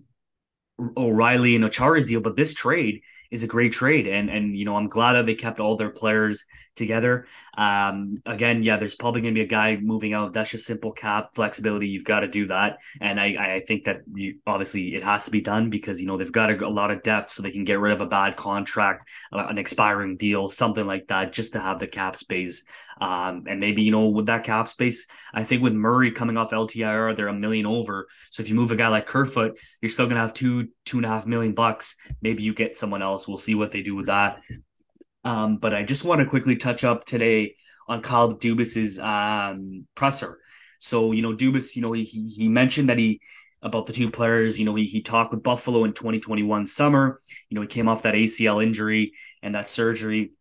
O'Reilly 0.97 1.55
and 1.55 1.63
Acciari's 1.63 2.05
deal, 2.05 2.21
but 2.21 2.35
this 2.35 2.53
trade 2.53 3.01
is 3.31 3.43
a 3.43 3.47
great 3.47 3.71
trade, 3.71 4.07
and 4.07 4.29
and 4.29 4.57
you 4.57 4.65
know 4.65 4.75
I'm 4.75 4.87
glad 4.87 5.13
that 5.13 5.25
they 5.25 5.35
kept 5.35 5.59
all 5.59 5.75
their 5.75 5.91
players 5.91 6.45
together. 6.75 7.25
Um, 7.57 8.21
again, 8.25 8.63
yeah, 8.63 8.77
there's 8.77 8.95
probably 8.95 9.21
to 9.21 9.31
be 9.31 9.41
a 9.41 9.47
guy 9.47 9.77
moving 9.77 10.13
out. 10.13 10.33
That's 10.33 10.51
just 10.51 10.65
simple 10.65 10.91
cap 10.91 11.29
flexibility. 11.35 11.87
You've 11.87 12.03
got 12.03 12.21
to 12.21 12.27
do 12.27 12.45
that, 12.47 12.79
and 13.01 13.19
I 13.19 13.55
I 13.55 13.59
think 13.61 13.85
that 13.85 14.01
you, 14.13 14.39
obviously 14.45 14.95
it 14.95 15.03
has 15.03 15.25
to 15.25 15.31
be 15.31 15.41
done 15.41 15.69
because 15.69 16.01
you 16.01 16.07
know 16.07 16.17
they've 16.17 16.31
got 16.31 16.51
a, 16.51 16.67
a, 16.67 16.69
lot 16.69 16.91
of 16.91 17.03
depth, 17.03 17.31
so 17.31 17.43
they 17.43 17.51
can 17.51 17.63
get 17.63 17.79
rid 17.79 17.93
of 17.93 18.01
a 18.01 18.07
bad 18.07 18.35
contract, 18.35 19.09
uh, 19.31 19.45
an 19.49 19.57
expiring 19.57 20.17
deal, 20.17 20.47
something 20.47 20.85
like 20.85 21.07
that, 21.07 21.31
just 21.33 21.53
to 21.53 21.59
have 21.59 21.79
the 21.79 21.87
cap 21.87 22.15
space. 22.15 22.65
Um, 22.99 23.43
and 23.47 23.59
maybe 23.59 23.83
you 23.83 23.91
know 23.91 24.07
with 24.07 24.25
that 24.27 24.43
cap 24.43 24.67
space, 24.67 25.05
I 25.33 25.43
think 25.43 25.61
with 25.61 25.73
Murray 25.73 26.11
coming 26.11 26.37
off 26.37 26.51
LTIR, 26.51 27.15
they're 27.15 27.27
a 27.27 27.33
million 27.33 27.65
over. 27.65 28.07
So 28.31 28.41
if 28.41 28.49
you 28.49 28.55
move 28.55 28.71
a 28.71 28.75
guy 28.75 28.87
like 28.87 29.05
Kerfoot, 29.05 29.59
you're 29.81 29.89
still 29.89 30.09
to 30.15 30.21
have 30.21 30.33
two 30.33 30.69
two 30.85 30.97
and 30.97 31.05
a 31.05 31.09
half 31.09 31.25
million 31.25 31.53
bucks. 31.53 31.95
Maybe 32.21 32.43
you 32.43 32.53
get 32.53 32.75
someone 32.75 33.01
else. 33.01 33.14
We'll 33.27 33.37
see 33.37 33.55
what 33.55 33.71
they 33.71 33.81
do 33.81 33.95
with 33.95 34.07
that. 34.07 34.41
Um, 35.23 35.57
but 35.57 35.73
I 35.73 35.83
just 35.83 36.05
want 36.05 36.21
to 36.21 36.27
quickly 36.27 36.55
touch 36.55 36.83
up 36.83 37.05
today 37.05 37.55
on 37.87 38.01
Kyle 38.01 38.35
Dubas's 38.35 38.99
um, 38.99 39.87
presser. 39.95 40.39
So 40.77 41.11
you 41.11 41.21
know, 41.21 41.33
Dubas, 41.33 41.75
you 41.75 41.81
know, 41.81 41.93
he 41.93 42.03
he 42.03 42.47
mentioned 42.47 42.89
that 42.89 42.97
he 42.97 43.19
about 43.61 43.85
the 43.85 43.93
two 43.93 44.11
players. 44.11 44.59
You 44.59 44.65
know, 44.65 44.75
he 44.75 44.85
he 44.85 45.01
talked 45.01 45.31
with 45.31 45.43
Buffalo 45.43 45.83
in 45.83 45.93
2021 45.93 46.67
summer. 46.67 47.19
You 47.49 47.55
know, 47.55 47.61
he 47.61 47.67
came 47.67 47.87
off 47.87 48.03
that 48.03 48.13
ACL 48.13 48.63
injury 48.63 49.13
and 49.41 49.55
that 49.55 49.67
surgery 49.67 50.31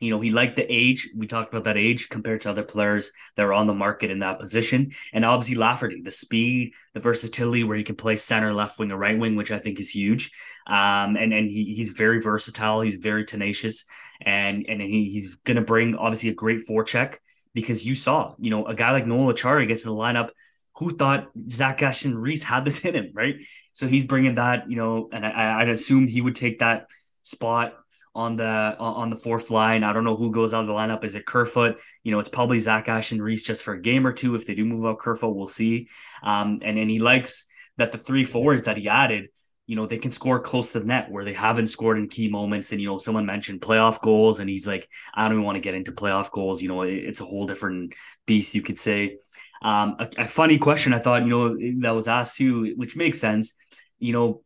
you 0.00 0.10
know, 0.10 0.20
he 0.20 0.30
liked 0.30 0.56
the 0.56 0.66
age. 0.68 1.10
We 1.16 1.26
talked 1.26 1.52
about 1.52 1.64
that 1.64 1.76
age 1.76 2.08
compared 2.08 2.40
to 2.42 2.50
other 2.50 2.62
players 2.62 3.10
that 3.36 3.44
are 3.44 3.52
on 3.52 3.66
the 3.66 3.74
market 3.74 4.10
in 4.10 4.18
that 4.20 4.38
position. 4.38 4.90
And 5.12 5.24
obviously 5.24 5.56
Lafferty, 5.56 6.00
the 6.02 6.10
speed, 6.10 6.74
the 6.92 7.00
versatility 7.00 7.64
where 7.64 7.76
he 7.76 7.82
can 7.82 7.96
play 7.96 8.16
center, 8.16 8.52
left 8.52 8.78
wing, 8.78 8.92
or 8.92 8.96
right 8.96 9.18
wing, 9.18 9.36
which 9.36 9.50
I 9.50 9.58
think 9.58 9.80
is 9.80 9.90
huge. 9.90 10.30
Um, 10.66 11.16
and 11.16 11.32
and 11.32 11.50
he, 11.50 11.64
he's 11.64 11.90
very 11.90 12.20
versatile. 12.20 12.80
He's 12.80 12.96
very 12.96 13.24
tenacious, 13.24 13.84
and 14.20 14.64
and 14.68 14.80
he, 14.80 15.04
he's 15.04 15.36
going 15.36 15.56
to 15.56 15.62
bring 15.62 15.96
obviously 15.96 16.30
a 16.30 16.34
great 16.34 16.60
forecheck 16.68 17.18
because 17.54 17.84
you 17.84 17.94
saw, 17.94 18.34
you 18.38 18.50
know, 18.50 18.66
a 18.66 18.74
guy 18.74 18.92
like 18.92 19.06
Noel 19.06 19.32
Acciari 19.32 19.66
gets 19.66 19.84
in 19.84 19.94
the 19.94 20.00
lineup. 20.00 20.30
Who 20.76 20.90
thought 20.96 21.28
Zach 21.50 21.82
Aston 21.82 22.16
Reese 22.16 22.42
had 22.42 22.64
this 22.64 22.80
in 22.80 22.94
him, 22.94 23.10
right? 23.12 23.34
So 23.74 23.86
he's 23.86 24.04
bringing 24.04 24.36
that, 24.36 24.70
you 24.70 24.76
know, 24.76 25.10
and 25.12 25.24
I, 25.24 25.60
I'd 25.60 25.68
assume 25.68 26.08
he 26.08 26.22
would 26.22 26.34
take 26.34 26.60
that 26.60 26.88
spot 27.22 27.74
on 28.14 28.36
the 28.36 28.76
on 28.78 29.10
the 29.10 29.16
fourth 29.16 29.50
line. 29.50 29.84
I 29.84 29.92
don't 29.92 30.04
know 30.04 30.16
who 30.16 30.30
goes 30.30 30.52
out 30.52 30.62
of 30.62 30.66
the 30.66 30.74
lineup. 30.74 31.04
Is 31.04 31.16
it 31.16 31.26
Kerfoot? 31.26 31.80
You 32.02 32.12
know, 32.12 32.18
it's 32.18 32.28
probably 32.28 32.58
Zach 32.58 32.88
Aston 32.88 33.22
Reese 33.22 33.42
just 33.42 33.64
for 33.64 33.74
a 33.74 33.80
game 33.80 34.06
or 34.06 34.12
two. 34.12 34.34
If 34.34 34.46
they 34.46 34.54
do 34.54 34.64
move 34.64 34.84
out 34.84 34.98
Kerfoot, 34.98 35.34
we'll 35.34 35.46
see. 35.46 35.88
Um, 36.22 36.58
and 36.62 36.78
and 36.78 36.90
he 36.90 36.98
likes 36.98 37.46
that 37.78 37.92
the 37.92 37.98
three 37.98 38.24
forwards 38.24 38.64
that 38.64 38.76
he 38.76 38.88
added, 38.88 39.28
you 39.66 39.76
know, 39.76 39.86
they 39.86 39.96
can 39.96 40.10
score 40.10 40.40
close 40.40 40.72
to 40.72 40.80
the 40.80 40.86
net 40.86 41.10
where 41.10 41.24
they 41.24 41.32
haven't 41.32 41.66
scored 41.66 41.98
in 41.98 42.08
key 42.08 42.28
moments. 42.28 42.72
And 42.72 42.80
you 42.80 42.88
know, 42.88 42.98
someone 42.98 43.24
mentioned 43.24 43.62
playoff 43.62 44.00
goals, 44.02 44.40
and 44.40 44.50
he's 44.50 44.66
like, 44.66 44.86
I 45.14 45.22
don't 45.22 45.32
even 45.32 45.44
want 45.44 45.56
to 45.56 45.60
get 45.60 45.74
into 45.74 45.92
playoff 45.92 46.30
goals. 46.30 46.60
You 46.60 46.68
know, 46.68 46.82
it, 46.82 46.94
it's 46.94 47.20
a 47.20 47.24
whole 47.24 47.46
different 47.46 47.94
beast, 48.26 48.54
you 48.54 48.62
could 48.62 48.78
say. 48.78 49.16
Um, 49.62 49.96
a, 50.00 50.08
a 50.18 50.24
funny 50.24 50.58
question 50.58 50.92
I 50.92 50.98
thought, 50.98 51.22
you 51.22 51.28
know, 51.28 51.56
that 51.82 51.94
was 51.94 52.08
asked 52.08 52.36
too, 52.36 52.74
which 52.76 52.96
makes 52.96 53.20
sense 53.20 53.54
you 54.02 54.12
know, 54.12 54.42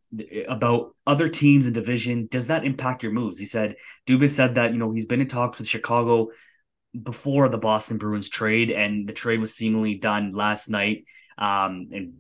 about 0.49 0.95
other 1.07 1.29
teams 1.29 1.67
in 1.67 1.73
division. 1.73 2.29
Does 2.31 2.49
that 2.49 2.65
impact 2.65 3.03
your 3.03 3.13
moves? 3.13 3.39
He 3.39 3.47
said, 3.47 3.77
Dubas 4.07 4.31
said 4.31 4.57
that, 4.57 4.73
you 4.73 4.79
know, 4.79 4.93
he's 4.93 5.07
been 5.07 5.23
in 5.23 5.29
talks 5.29 5.59
with 5.59 5.67
Chicago 5.67 6.29
before 7.03 7.49
the 7.49 7.59
Boston 7.59 7.97
Bruins 7.97 8.29
trade, 8.29 8.71
and 8.71 9.09
the 9.09 9.15
trade 9.15 9.41
was 9.41 9.55
seemingly 9.55 9.95
done 9.95 10.31
last 10.31 10.69
night. 10.69 11.05
Um, 11.39 11.89
and 11.93 12.15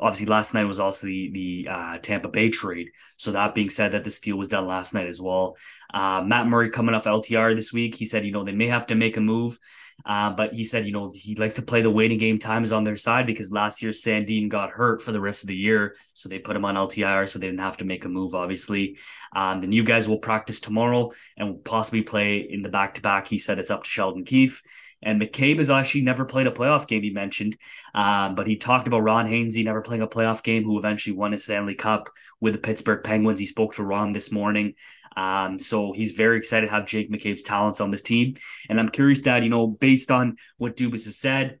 obviously 0.00 0.26
last 0.26 0.54
night 0.54 0.64
was 0.64 0.80
also 0.80 1.06
the 1.06 1.30
the 1.32 1.68
uh, 1.70 1.98
Tampa 1.98 2.28
Bay 2.28 2.48
trade. 2.48 2.90
So 3.18 3.32
that 3.32 3.54
being 3.54 3.70
said, 3.70 3.92
that 3.92 4.04
this 4.04 4.18
deal 4.18 4.36
was 4.36 4.48
done 4.48 4.66
last 4.66 4.94
night 4.94 5.06
as 5.06 5.20
well. 5.20 5.56
Uh, 5.92 6.22
Matt 6.24 6.46
Murray 6.46 6.70
coming 6.70 6.94
off 6.94 7.04
LTR 7.04 7.54
this 7.54 7.72
week. 7.72 7.94
He 7.94 8.04
said, 8.04 8.24
you 8.24 8.32
know, 8.32 8.44
they 8.44 8.52
may 8.52 8.66
have 8.66 8.86
to 8.86 8.94
make 8.94 9.16
a 9.16 9.20
move. 9.20 9.58
Uh, 10.06 10.30
but 10.30 10.54
he 10.54 10.64
said, 10.64 10.86
you 10.86 10.92
know, 10.92 11.10
he 11.14 11.34
likes 11.34 11.56
to 11.56 11.62
play 11.62 11.82
the 11.82 11.90
waiting 11.90 12.18
game. 12.18 12.38
Time 12.38 12.62
is 12.62 12.72
on 12.72 12.84
their 12.84 12.96
side 12.96 13.26
because 13.26 13.52
last 13.52 13.82
year 13.82 13.90
Sandin 13.90 14.48
got 14.48 14.70
hurt 14.70 15.02
for 15.02 15.12
the 15.12 15.20
rest 15.20 15.44
of 15.44 15.48
the 15.48 15.56
year, 15.56 15.94
so 16.14 16.28
they 16.28 16.38
put 16.38 16.56
him 16.56 16.64
on 16.64 16.74
LTR, 16.74 17.28
so 17.28 17.38
they 17.38 17.48
didn't 17.48 17.60
have 17.60 17.76
to 17.78 17.84
make 17.84 18.04
a 18.04 18.08
move. 18.08 18.34
Obviously, 18.34 18.98
um, 19.34 19.60
the 19.60 19.66
new 19.66 19.82
guys 19.82 20.08
will 20.08 20.18
practice 20.18 20.60
tomorrow 20.60 21.10
and 21.36 21.48
will 21.48 21.58
possibly 21.58 22.02
play 22.02 22.38
in 22.38 22.62
the 22.62 22.68
back 22.68 22.94
to 22.94 23.02
back. 23.02 23.26
He 23.26 23.38
said 23.38 23.58
it's 23.58 23.70
up 23.70 23.84
to 23.84 23.90
Sheldon 23.90 24.24
Keefe. 24.24 24.62
And 25.02 25.20
McCabe 25.20 25.58
has 25.58 25.70
actually 25.70 26.02
never 26.02 26.24
played 26.24 26.46
a 26.46 26.50
playoff 26.50 26.86
game, 26.86 27.02
he 27.02 27.10
mentioned. 27.10 27.56
Um, 27.94 28.34
but 28.34 28.46
he 28.46 28.56
talked 28.56 28.86
about 28.86 29.00
Ron 29.00 29.26
Hainsey 29.26 29.64
never 29.64 29.82
playing 29.82 30.02
a 30.02 30.06
playoff 30.08 30.42
game, 30.42 30.64
who 30.64 30.78
eventually 30.78 31.16
won 31.16 31.32
a 31.32 31.38
Stanley 31.38 31.74
Cup 31.74 32.08
with 32.40 32.52
the 32.52 32.58
Pittsburgh 32.58 33.02
Penguins. 33.02 33.38
He 33.38 33.46
spoke 33.46 33.74
to 33.74 33.82
Ron 33.82 34.12
this 34.12 34.30
morning. 34.30 34.74
Um, 35.16 35.58
so 35.58 35.92
he's 35.92 36.12
very 36.12 36.36
excited 36.36 36.66
to 36.66 36.72
have 36.72 36.86
Jake 36.86 37.10
McCabe's 37.10 37.42
talents 37.42 37.80
on 37.80 37.90
this 37.90 38.02
team. 38.02 38.34
And 38.68 38.78
I'm 38.78 38.88
curious, 38.88 39.20
Dad, 39.20 39.42
you 39.42 39.50
know, 39.50 39.66
based 39.66 40.10
on 40.10 40.36
what 40.58 40.76
Dubas 40.76 41.04
has 41.04 41.18
said, 41.18 41.58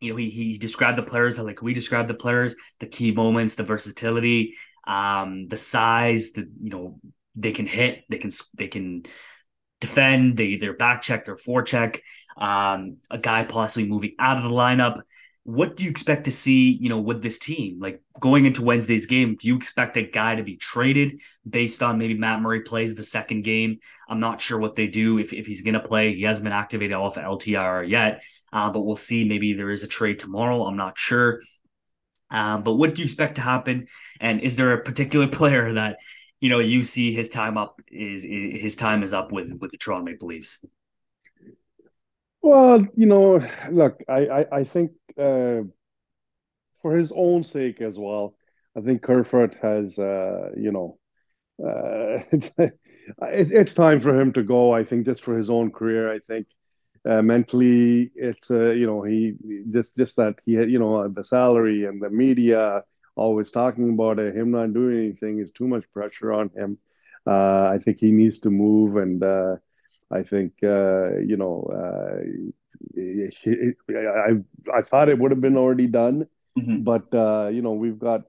you 0.00 0.10
know, 0.10 0.16
he, 0.16 0.28
he 0.28 0.58
described 0.58 0.98
the 0.98 1.02
players 1.02 1.38
like 1.38 1.62
we 1.62 1.74
described 1.74 2.08
the 2.08 2.14
players, 2.14 2.54
the 2.78 2.86
key 2.86 3.12
moments, 3.12 3.54
the 3.54 3.64
versatility, 3.64 4.54
um, 4.86 5.46
the 5.48 5.56
size, 5.56 6.32
the 6.32 6.48
you 6.58 6.70
know, 6.70 7.00
they 7.34 7.52
can 7.52 7.66
hit, 7.66 8.04
they 8.08 8.18
can 8.18 8.30
they 8.56 8.68
can 8.68 9.02
defend, 9.80 10.36
they 10.36 10.46
either 10.46 10.72
back 10.72 11.02
check, 11.02 11.24
their 11.24 11.36
forecheck, 11.36 12.00
um, 12.38 12.96
a 13.10 13.18
guy 13.18 13.44
possibly 13.44 13.88
moving 13.88 14.14
out 14.18 14.38
of 14.38 14.44
the 14.44 14.50
lineup 14.50 15.02
what 15.48 15.76
do 15.76 15.84
you 15.84 15.88
expect 15.88 16.24
to 16.24 16.30
see, 16.30 16.76
you 16.78 16.90
know, 16.90 17.00
with 17.00 17.22
this 17.22 17.38
team? 17.38 17.78
Like 17.80 18.02
going 18.20 18.44
into 18.44 18.62
Wednesday's 18.62 19.06
game, 19.06 19.34
do 19.40 19.48
you 19.48 19.56
expect 19.56 19.96
a 19.96 20.02
guy 20.02 20.34
to 20.34 20.42
be 20.42 20.56
traded 20.58 21.22
based 21.48 21.82
on 21.82 21.96
maybe 21.96 22.12
Matt 22.12 22.42
Murray 22.42 22.60
plays 22.60 22.94
the 22.94 23.02
second 23.02 23.44
game? 23.44 23.78
I'm 24.10 24.20
not 24.20 24.42
sure 24.42 24.58
what 24.58 24.76
they 24.76 24.88
do 24.88 25.18
if, 25.18 25.32
if 25.32 25.46
he's 25.46 25.62
going 25.62 25.72
to 25.72 25.80
play. 25.80 26.12
He 26.12 26.20
hasn't 26.20 26.44
been 26.44 26.52
activated 26.52 26.92
off 26.94 27.16
of 27.16 27.24
LTIR 27.24 27.88
yet, 27.88 28.22
uh, 28.52 28.70
but 28.70 28.82
we'll 28.82 28.94
see. 28.94 29.24
Maybe 29.24 29.54
there 29.54 29.70
is 29.70 29.82
a 29.82 29.88
trade 29.88 30.18
tomorrow. 30.18 30.66
I'm 30.66 30.76
not 30.76 30.98
sure. 30.98 31.40
Um, 32.30 32.62
but 32.62 32.74
what 32.74 32.94
do 32.94 33.00
you 33.00 33.06
expect 33.06 33.36
to 33.36 33.40
happen? 33.40 33.86
And 34.20 34.42
is 34.42 34.56
there 34.56 34.74
a 34.74 34.82
particular 34.82 35.28
player 35.38 35.72
that 35.72 35.96
you 36.40 36.50
know 36.50 36.58
you 36.58 36.82
see 36.82 37.10
his 37.10 37.30
time 37.30 37.56
up 37.56 37.80
is, 37.90 38.22
is 38.22 38.60
his 38.60 38.76
time 38.76 39.02
is 39.02 39.14
up 39.14 39.32
with 39.32 39.50
with 39.58 39.70
the 39.70 39.78
Toronto 39.78 40.04
Maple 40.04 40.28
Leafs? 40.28 40.62
Well, 42.42 42.86
you 42.96 43.06
know, 43.06 43.40
look, 43.70 44.02
I 44.08 44.26
I, 44.28 44.46
I 44.58 44.64
think 44.64 44.92
uh, 45.18 45.62
for 46.80 46.96
his 46.96 47.12
own 47.14 47.44
sake 47.44 47.80
as 47.80 47.98
well. 47.98 48.34
I 48.76 48.80
think 48.80 49.02
Kerfoot 49.02 49.56
has, 49.62 49.98
uh, 49.98 50.50
you 50.56 50.70
know, 50.72 50.98
uh, 51.64 52.20
it's, 52.32 53.50
it's 53.50 53.74
time 53.74 54.00
for 54.00 54.18
him 54.18 54.32
to 54.34 54.42
go. 54.42 54.72
I 54.74 54.84
think 54.84 55.06
just 55.06 55.22
for 55.22 55.36
his 55.36 55.50
own 55.50 55.70
career. 55.72 56.10
I 56.12 56.20
think 56.20 56.46
uh, 57.08 57.22
mentally, 57.22 58.10
it's 58.16 58.50
uh, 58.50 58.70
you 58.72 58.86
know 58.86 59.02
he 59.02 59.34
just 59.70 59.96
just 59.96 60.16
that 60.16 60.36
he 60.46 60.54
had 60.54 60.70
you 60.70 60.78
know 60.78 61.08
the 61.08 61.24
salary 61.24 61.84
and 61.86 62.02
the 62.02 62.10
media 62.10 62.82
always 63.16 63.50
talking 63.50 63.90
about 63.94 64.18
it. 64.18 64.34
Him 64.36 64.52
not 64.52 64.74
doing 64.74 64.98
anything 64.98 65.38
is 65.40 65.52
too 65.52 65.68
much 65.68 65.84
pressure 65.92 66.32
on 66.32 66.50
him. 66.56 66.78
Uh, 67.26 67.70
I 67.74 67.78
think 67.84 67.98
he 68.00 68.12
needs 68.12 68.40
to 68.40 68.50
move, 68.50 68.96
and 68.96 69.22
uh, 69.22 69.56
I 70.10 70.22
think 70.22 70.52
uh, 70.62 71.18
you 71.18 71.36
know 71.36 71.62
uh, 71.72 72.22
I 73.90 74.30
I 74.74 74.82
thought 74.82 75.08
it 75.08 75.18
would 75.18 75.30
have 75.32 75.40
been 75.40 75.56
already 75.56 75.86
done, 75.86 76.26
mm-hmm. 76.58 76.82
but 76.82 77.12
uh, 77.14 77.48
you 77.48 77.62
know 77.62 77.72
we've 77.72 77.98
got, 77.98 78.22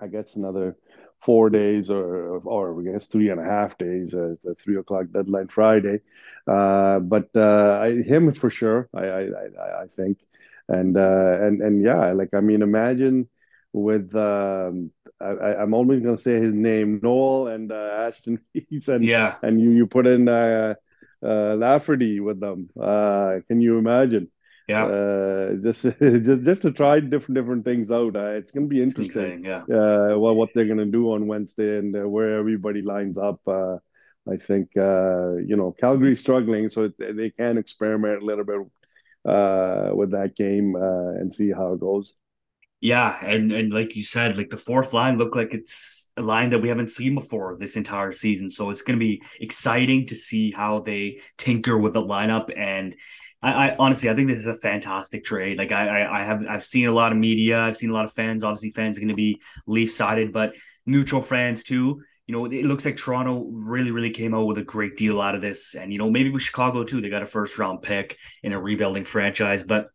I 0.00 0.06
guess 0.08 0.36
another 0.36 0.76
four 1.20 1.50
days 1.50 1.90
or 1.90 2.38
or 2.44 2.80
I 2.80 2.92
guess 2.92 3.08
three 3.08 3.30
and 3.30 3.40
a 3.40 3.44
half 3.44 3.76
days, 3.78 4.14
uh, 4.14 4.34
the 4.44 4.54
three 4.54 4.76
o'clock 4.76 5.06
deadline 5.12 5.48
Friday. 5.48 6.00
Uh, 6.46 7.00
but 7.00 7.28
uh, 7.36 7.78
I, 7.82 8.02
him 8.02 8.32
for 8.34 8.50
sure, 8.50 8.88
I 8.94 9.04
I, 9.06 9.20
I, 9.22 9.82
I 9.82 9.86
think, 9.96 10.18
and 10.68 10.96
uh, 10.96 11.38
and 11.42 11.60
and 11.62 11.82
yeah, 11.84 12.12
like 12.12 12.34
I 12.34 12.40
mean, 12.40 12.62
imagine 12.62 13.28
with 13.72 14.14
um, 14.14 14.90
I, 15.20 15.62
am 15.62 15.74
only 15.74 16.00
going 16.00 16.16
to 16.16 16.22
say 16.22 16.40
his 16.40 16.54
name, 16.54 17.00
Noel 17.02 17.48
and 17.48 17.72
uh, 17.72 18.06
Ashton 18.08 18.40
Keys, 18.52 18.88
and 18.88 19.04
yeah, 19.04 19.36
and 19.42 19.60
you 19.60 19.70
you 19.70 19.86
put 19.86 20.06
in 20.06 20.28
uh, 20.28 20.74
uh, 21.22 21.54
Lafferty 21.54 22.20
with 22.20 22.40
them. 22.40 22.70
Uh, 22.80 23.40
can 23.48 23.60
you 23.60 23.78
imagine? 23.78 24.30
Yeah, 24.68 24.84
uh, 24.84 25.52
just 25.62 25.82
just 26.00 26.44
just 26.44 26.62
to 26.62 26.72
try 26.72 27.00
different 27.00 27.34
different 27.34 27.64
things 27.64 27.90
out. 27.90 28.16
Uh, 28.16 28.36
it's 28.36 28.52
going 28.52 28.66
to 28.66 28.70
be 28.70 28.82
interesting. 28.82 29.44
yeah, 29.44 29.62
uh, 29.62 30.18
well, 30.18 30.34
what 30.34 30.52
they're 30.54 30.66
going 30.66 30.78
to 30.78 30.84
do 30.84 31.12
on 31.12 31.26
Wednesday 31.26 31.78
and 31.78 31.96
uh, 31.96 32.08
where 32.08 32.38
everybody 32.38 32.82
lines 32.82 33.16
up. 33.16 33.40
Uh, 33.46 33.78
I 34.30 34.36
think 34.36 34.70
uh, 34.76 35.36
you 35.36 35.56
know 35.56 35.74
Calgary's 35.80 36.20
struggling, 36.20 36.68
so 36.68 36.92
they 36.98 37.30
can 37.30 37.58
experiment 37.58 38.22
a 38.22 38.26
little 38.26 38.44
bit 38.44 38.60
uh, 39.24 39.90
with 39.94 40.10
that 40.12 40.36
game 40.36 40.76
uh, 40.76 41.12
and 41.18 41.32
see 41.32 41.50
how 41.50 41.72
it 41.72 41.80
goes. 41.80 42.14
Yeah, 42.80 43.18
and 43.24 43.50
and 43.50 43.72
like 43.72 43.96
you 43.96 44.04
said, 44.04 44.36
like 44.36 44.50
the 44.50 44.56
fourth 44.56 44.92
line 44.92 45.18
looked 45.18 45.34
like 45.34 45.52
it's 45.52 46.10
a 46.16 46.22
line 46.22 46.50
that 46.50 46.60
we 46.60 46.68
haven't 46.68 46.90
seen 46.90 47.16
before 47.16 47.56
this 47.58 47.76
entire 47.76 48.12
season. 48.12 48.48
So 48.50 48.70
it's 48.70 48.82
going 48.82 48.96
to 48.96 49.04
be 49.04 49.20
exciting 49.40 50.06
to 50.06 50.14
see 50.14 50.52
how 50.52 50.80
they 50.80 51.18
tinker 51.38 51.76
with 51.76 51.94
the 51.94 52.02
lineup. 52.02 52.50
And 52.56 52.94
I, 53.42 53.70
I 53.70 53.76
honestly, 53.80 54.08
I 54.10 54.14
think 54.14 54.28
this 54.28 54.38
is 54.38 54.46
a 54.46 54.54
fantastic 54.54 55.24
trade. 55.24 55.58
Like 55.58 55.72
I, 55.72 56.02
I, 56.02 56.20
I 56.20 56.24
have, 56.24 56.44
I've 56.48 56.64
seen 56.64 56.88
a 56.88 56.92
lot 56.92 57.10
of 57.10 57.18
media, 57.18 57.60
I've 57.60 57.76
seen 57.76 57.90
a 57.90 57.94
lot 57.94 58.04
of 58.04 58.12
fans. 58.12 58.44
Obviously, 58.44 58.70
fans 58.70 58.96
are 58.96 59.00
going 59.00 59.08
to 59.08 59.14
be 59.14 59.40
Leaf 59.66 59.90
sided, 59.90 60.32
but 60.32 60.54
neutral 60.86 61.20
fans 61.20 61.64
too. 61.64 62.00
You 62.28 62.34
know, 62.34 62.44
it 62.44 62.64
looks 62.64 62.84
like 62.84 62.96
Toronto 62.96 63.48
really, 63.50 63.90
really 63.90 64.10
came 64.10 64.34
out 64.34 64.46
with 64.46 64.58
a 64.58 64.64
great 64.64 64.96
deal 64.96 65.20
out 65.20 65.34
of 65.34 65.40
this, 65.40 65.74
and 65.74 65.90
you 65.92 65.98
know, 65.98 66.10
maybe 66.10 66.30
with 66.30 66.42
Chicago 66.42 66.84
too. 66.84 67.00
They 67.00 67.08
got 67.08 67.22
a 67.22 67.26
first 67.26 67.58
round 67.58 67.80
pick 67.80 68.18
in 68.42 68.52
a 68.52 68.60
rebuilding 68.60 69.04
franchise, 69.04 69.62
but 69.64 69.86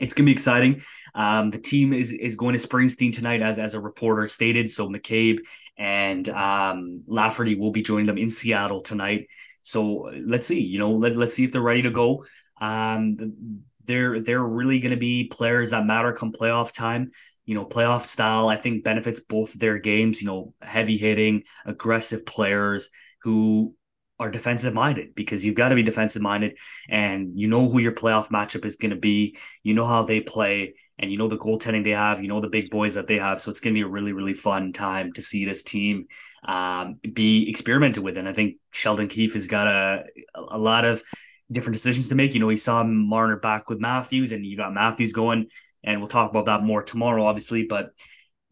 it's 0.00 0.14
gonna 0.14 0.26
be 0.26 0.32
exciting. 0.32 0.82
Um, 1.14 1.50
the 1.50 1.58
team 1.58 1.92
is 1.92 2.12
is 2.12 2.36
going 2.36 2.56
to 2.56 2.68
Springsteen 2.68 3.12
tonight, 3.12 3.42
as 3.42 3.58
as 3.58 3.74
a 3.74 3.80
reporter 3.80 4.26
stated. 4.26 4.70
So 4.70 4.88
McCabe 4.88 5.38
and 5.76 6.28
um, 6.28 7.02
Lafferty 7.06 7.54
will 7.54 7.72
be 7.72 7.82
joining 7.82 8.06
them 8.06 8.18
in 8.18 8.30
Seattle 8.30 8.80
tonight. 8.80 9.28
So 9.62 10.10
let's 10.24 10.46
see. 10.46 10.60
You 10.60 10.78
know, 10.78 10.92
let 10.92 11.16
let's 11.16 11.34
see 11.34 11.44
if 11.44 11.52
they're 11.52 11.60
ready 11.60 11.82
to 11.82 11.90
go. 11.90 12.24
Um, 12.60 13.62
they're 13.84 14.20
they're 14.20 14.44
really 14.44 14.80
going 14.80 14.92
to 14.92 14.96
be 14.96 15.24
players 15.24 15.70
that 15.70 15.86
matter 15.86 16.12
come 16.12 16.32
playoff 16.32 16.72
time. 16.72 17.10
You 17.44 17.54
know, 17.54 17.66
playoff 17.66 18.02
style 18.02 18.48
I 18.48 18.56
think 18.56 18.84
benefits 18.84 19.20
both 19.20 19.52
their 19.54 19.78
games. 19.78 20.22
You 20.22 20.28
know, 20.28 20.54
heavy 20.62 20.96
hitting, 20.96 21.42
aggressive 21.64 22.24
players 22.26 22.90
who 23.22 23.74
are 24.20 24.30
defensive 24.30 24.74
minded 24.74 25.14
because 25.14 25.44
you've 25.44 25.56
got 25.56 25.70
to 25.70 25.74
be 25.74 25.82
defensive 25.82 26.20
minded 26.20 26.58
and 26.90 27.32
you 27.34 27.48
know 27.48 27.66
who 27.66 27.78
your 27.80 27.92
playoff 27.92 28.28
matchup 28.28 28.66
is 28.66 28.76
going 28.76 28.90
to 28.90 28.96
be. 28.96 29.36
You 29.64 29.74
know 29.74 29.86
how 29.86 30.04
they 30.04 30.20
play 30.20 30.74
and 30.98 31.10
you 31.10 31.16
know 31.16 31.26
the 31.26 31.38
goaltending 31.38 31.82
they 31.82 31.90
have, 31.90 32.20
you 32.20 32.28
know 32.28 32.42
the 32.42 32.48
big 32.48 32.70
boys 32.70 32.94
that 32.94 33.06
they 33.06 33.18
have. 33.18 33.40
So 33.40 33.50
it's 33.50 33.60
going 33.60 33.74
to 33.74 33.78
be 33.78 33.82
a 33.82 33.88
really, 33.88 34.12
really 34.12 34.34
fun 34.34 34.72
time 34.72 35.12
to 35.14 35.22
see 35.22 35.46
this 35.46 35.62
team 35.62 36.06
um, 36.44 37.00
be 37.12 37.48
experimented 37.48 38.04
with. 38.04 38.18
And 38.18 38.28
I 38.28 38.34
think 38.34 38.56
Sheldon 38.72 39.08
Keefe 39.08 39.32
has 39.32 39.46
got 39.46 39.66
a, 39.66 40.04
a 40.36 40.58
lot 40.58 40.84
of 40.84 41.02
different 41.50 41.74
decisions 41.74 42.10
to 42.10 42.14
make. 42.14 42.34
You 42.34 42.40
know, 42.40 42.50
he 42.50 42.58
saw 42.58 42.84
Marner 42.84 43.38
back 43.38 43.70
with 43.70 43.80
Matthews 43.80 44.32
and 44.32 44.44
you 44.44 44.56
got 44.56 44.74
Matthews 44.74 45.14
going. 45.14 45.46
And 45.82 45.98
we'll 45.98 46.08
talk 46.08 46.30
about 46.30 46.44
that 46.44 46.62
more 46.62 46.82
tomorrow, 46.82 47.24
obviously. 47.24 47.64
But 47.64 47.92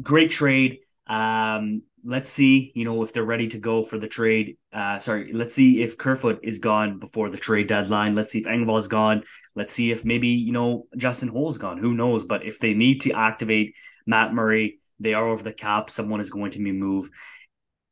great 0.02 0.30
trade. 0.30 0.78
Um, 1.06 1.82
let's 2.05 2.28
see, 2.28 2.73
you 2.75 2.85
know, 2.85 3.02
if 3.02 3.12
they're 3.12 3.25
ready 3.25 3.47
to 3.49 3.59
go 3.59 3.83
for 3.83 3.99
the 3.99 4.09
trade. 4.09 4.57
Uh, 4.73 4.99
sorry, 4.99 5.33
let's 5.33 5.55
see 5.55 5.83
if 5.83 5.99
Kerfoot 5.99 6.40
is 6.43 6.59
gone 6.59 6.99
before 6.99 7.31
the 7.31 7.37
trade 7.37 7.67
deadline. 7.67 8.14
Let's 8.14 8.33
see 8.33 8.40
if 8.40 8.47
Engvall 8.47 8.78
is 8.78 8.88
gone. 8.88 9.25
Let's 9.55 9.73
see 9.73 9.90
if 9.90 10.05
maybe, 10.05 10.28
you 10.28 10.52
know, 10.52 10.87
Justin 10.97 11.28
Holl's 11.28 11.59
gone. 11.59 11.78
Who 11.78 11.95
knows? 11.95 12.25
But 12.25 12.45
if 12.45 12.59
they 12.59 12.75
need 12.75 13.00
to 13.02 13.12
activate 13.12 13.76
Matt 14.07 14.33
Murray, 14.33 14.78
they 15.00 15.15
are 15.15 15.28
over 15.28 15.43
the 15.43 15.52
cap. 15.52 15.91
Someone 15.91 16.21
is 16.21 16.30
going 16.30 16.50
to 16.52 16.63
be 16.63 16.73
moved. 16.73 17.13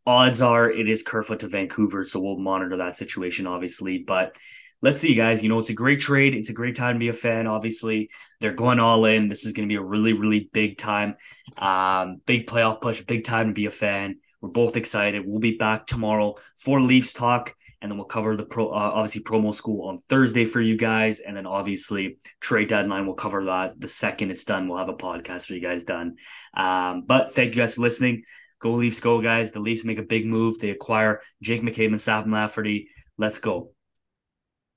Odds 0.06 0.40
are 0.40 0.70
it 0.70 0.88
is 0.88 1.02
Kerfoot 1.02 1.40
to 1.40 1.48
Vancouver. 1.48 2.04
So 2.04 2.20
we'll 2.20 2.38
monitor 2.38 2.76
that 2.76 2.96
situation, 2.96 3.46
obviously. 3.46 4.04
But 4.06 4.36
let's 4.82 5.00
see, 5.00 5.14
guys. 5.14 5.42
You 5.42 5.48
know, 5.48 5.58
it's 5.58 5.70
a 5.70 5.74
great 5.74 6.00
trade. 6.00 6.34
It's 6.34 6.50
a 6.50 6.54
great 6.54 6.76
time 6.76 6.96
to 6.96 6.98
be 6.98 7.08
a 7.08 7.12
fan. 7.12 7.46
Obviously, 7.46 8.10
they're 8.40 8.52
going 8.52 8.78
all 8.78 9.04
in. 9.04 9.28
This 9.28 9.46
is 9.46 9.52
going 9.52 9.68
to 9.68 9.72
be 9.72 9.76
a 9.76 9.82
really, 9.82 10.12
really 10.12 10.50
big 10.52 10.78
time, 10.78 11.16
um, 11.58 12.20
big 12.26 12.46
playoff 12.46 12.80
push, 12.80 13.02
big 13.02 13.24
time 13.24 13.48
to 13.48 13.52
be 13.52 13.66
a 13.66 13.70
fan. 13.70 14.16
We're 14.40 14.50
both 14.50 14.76
excited. 14.76 15.24
We'll 15.26 15.40
be 15.40 15.56
back 15.56 15.86
tomorrow 15.86 16.34
for 16.58 16.80
Leafs 16.80 17.12
talk, 17.12 17.54
and 17.80 17.90
then 17.90 17.98
we'll 17.98 18.06
cover 18.06 18.36
the 18.36 18.44
pro, 18.44 18.68
uh, 18.68 18.92
obviously 18.94 19.22
promo 19.22 19.52
school 19.52 19.88
on 19.88 19.96
Thursday 19.96 20.44
for 20.44 20.60
you 20.60 20.76
guys, 20.76 21.20
and 21.20 21.34
then 21.34 21.46
obviously 21.46 22.18
trade 22.40 22.68
deadline. 22.68 23.06
We'll 23.06 23.16
cover 23.16 23.44
that 23.44 23.80
the 23.80 23.88
second 23.88 24.30
it's 24.30 24.44
done. 24.44 24.68
We'll 24.68 24.78
have 24.78 24.90
a 24.90 24.94
podcast 24.94 25.46
for 25.46 25.54
you 25.54 25.62
guys 25.62 25.84
done. 25.84 26.16
Um, 26.54 27.02
but 27.06 27.32
thank 27.32 27.54
you 27.54 27.62
guys 27.62 27.76
for 27.76 27.80
listening. 27.82 28.22
Go 28.58 28.72
Leafs, 28.72 29.00
go 29.00 29.20
guys! 29.20 29.52
The 29.52 29.60
Leafs 29.60 29.84
make 29.84 29.98
a 29.98 30.02
big 30.02 30.26
move. 30.26 30.58
They 30.58 30.70
acquire 30.70 31.20
Jake 31.42 31.62
McCabe 31.62 31.88
and 31.88 32.00
Sam 32.00 32.30
Lafferty. 32.30 32.88
Let's 33.18 33.38
go. 33.38 33.75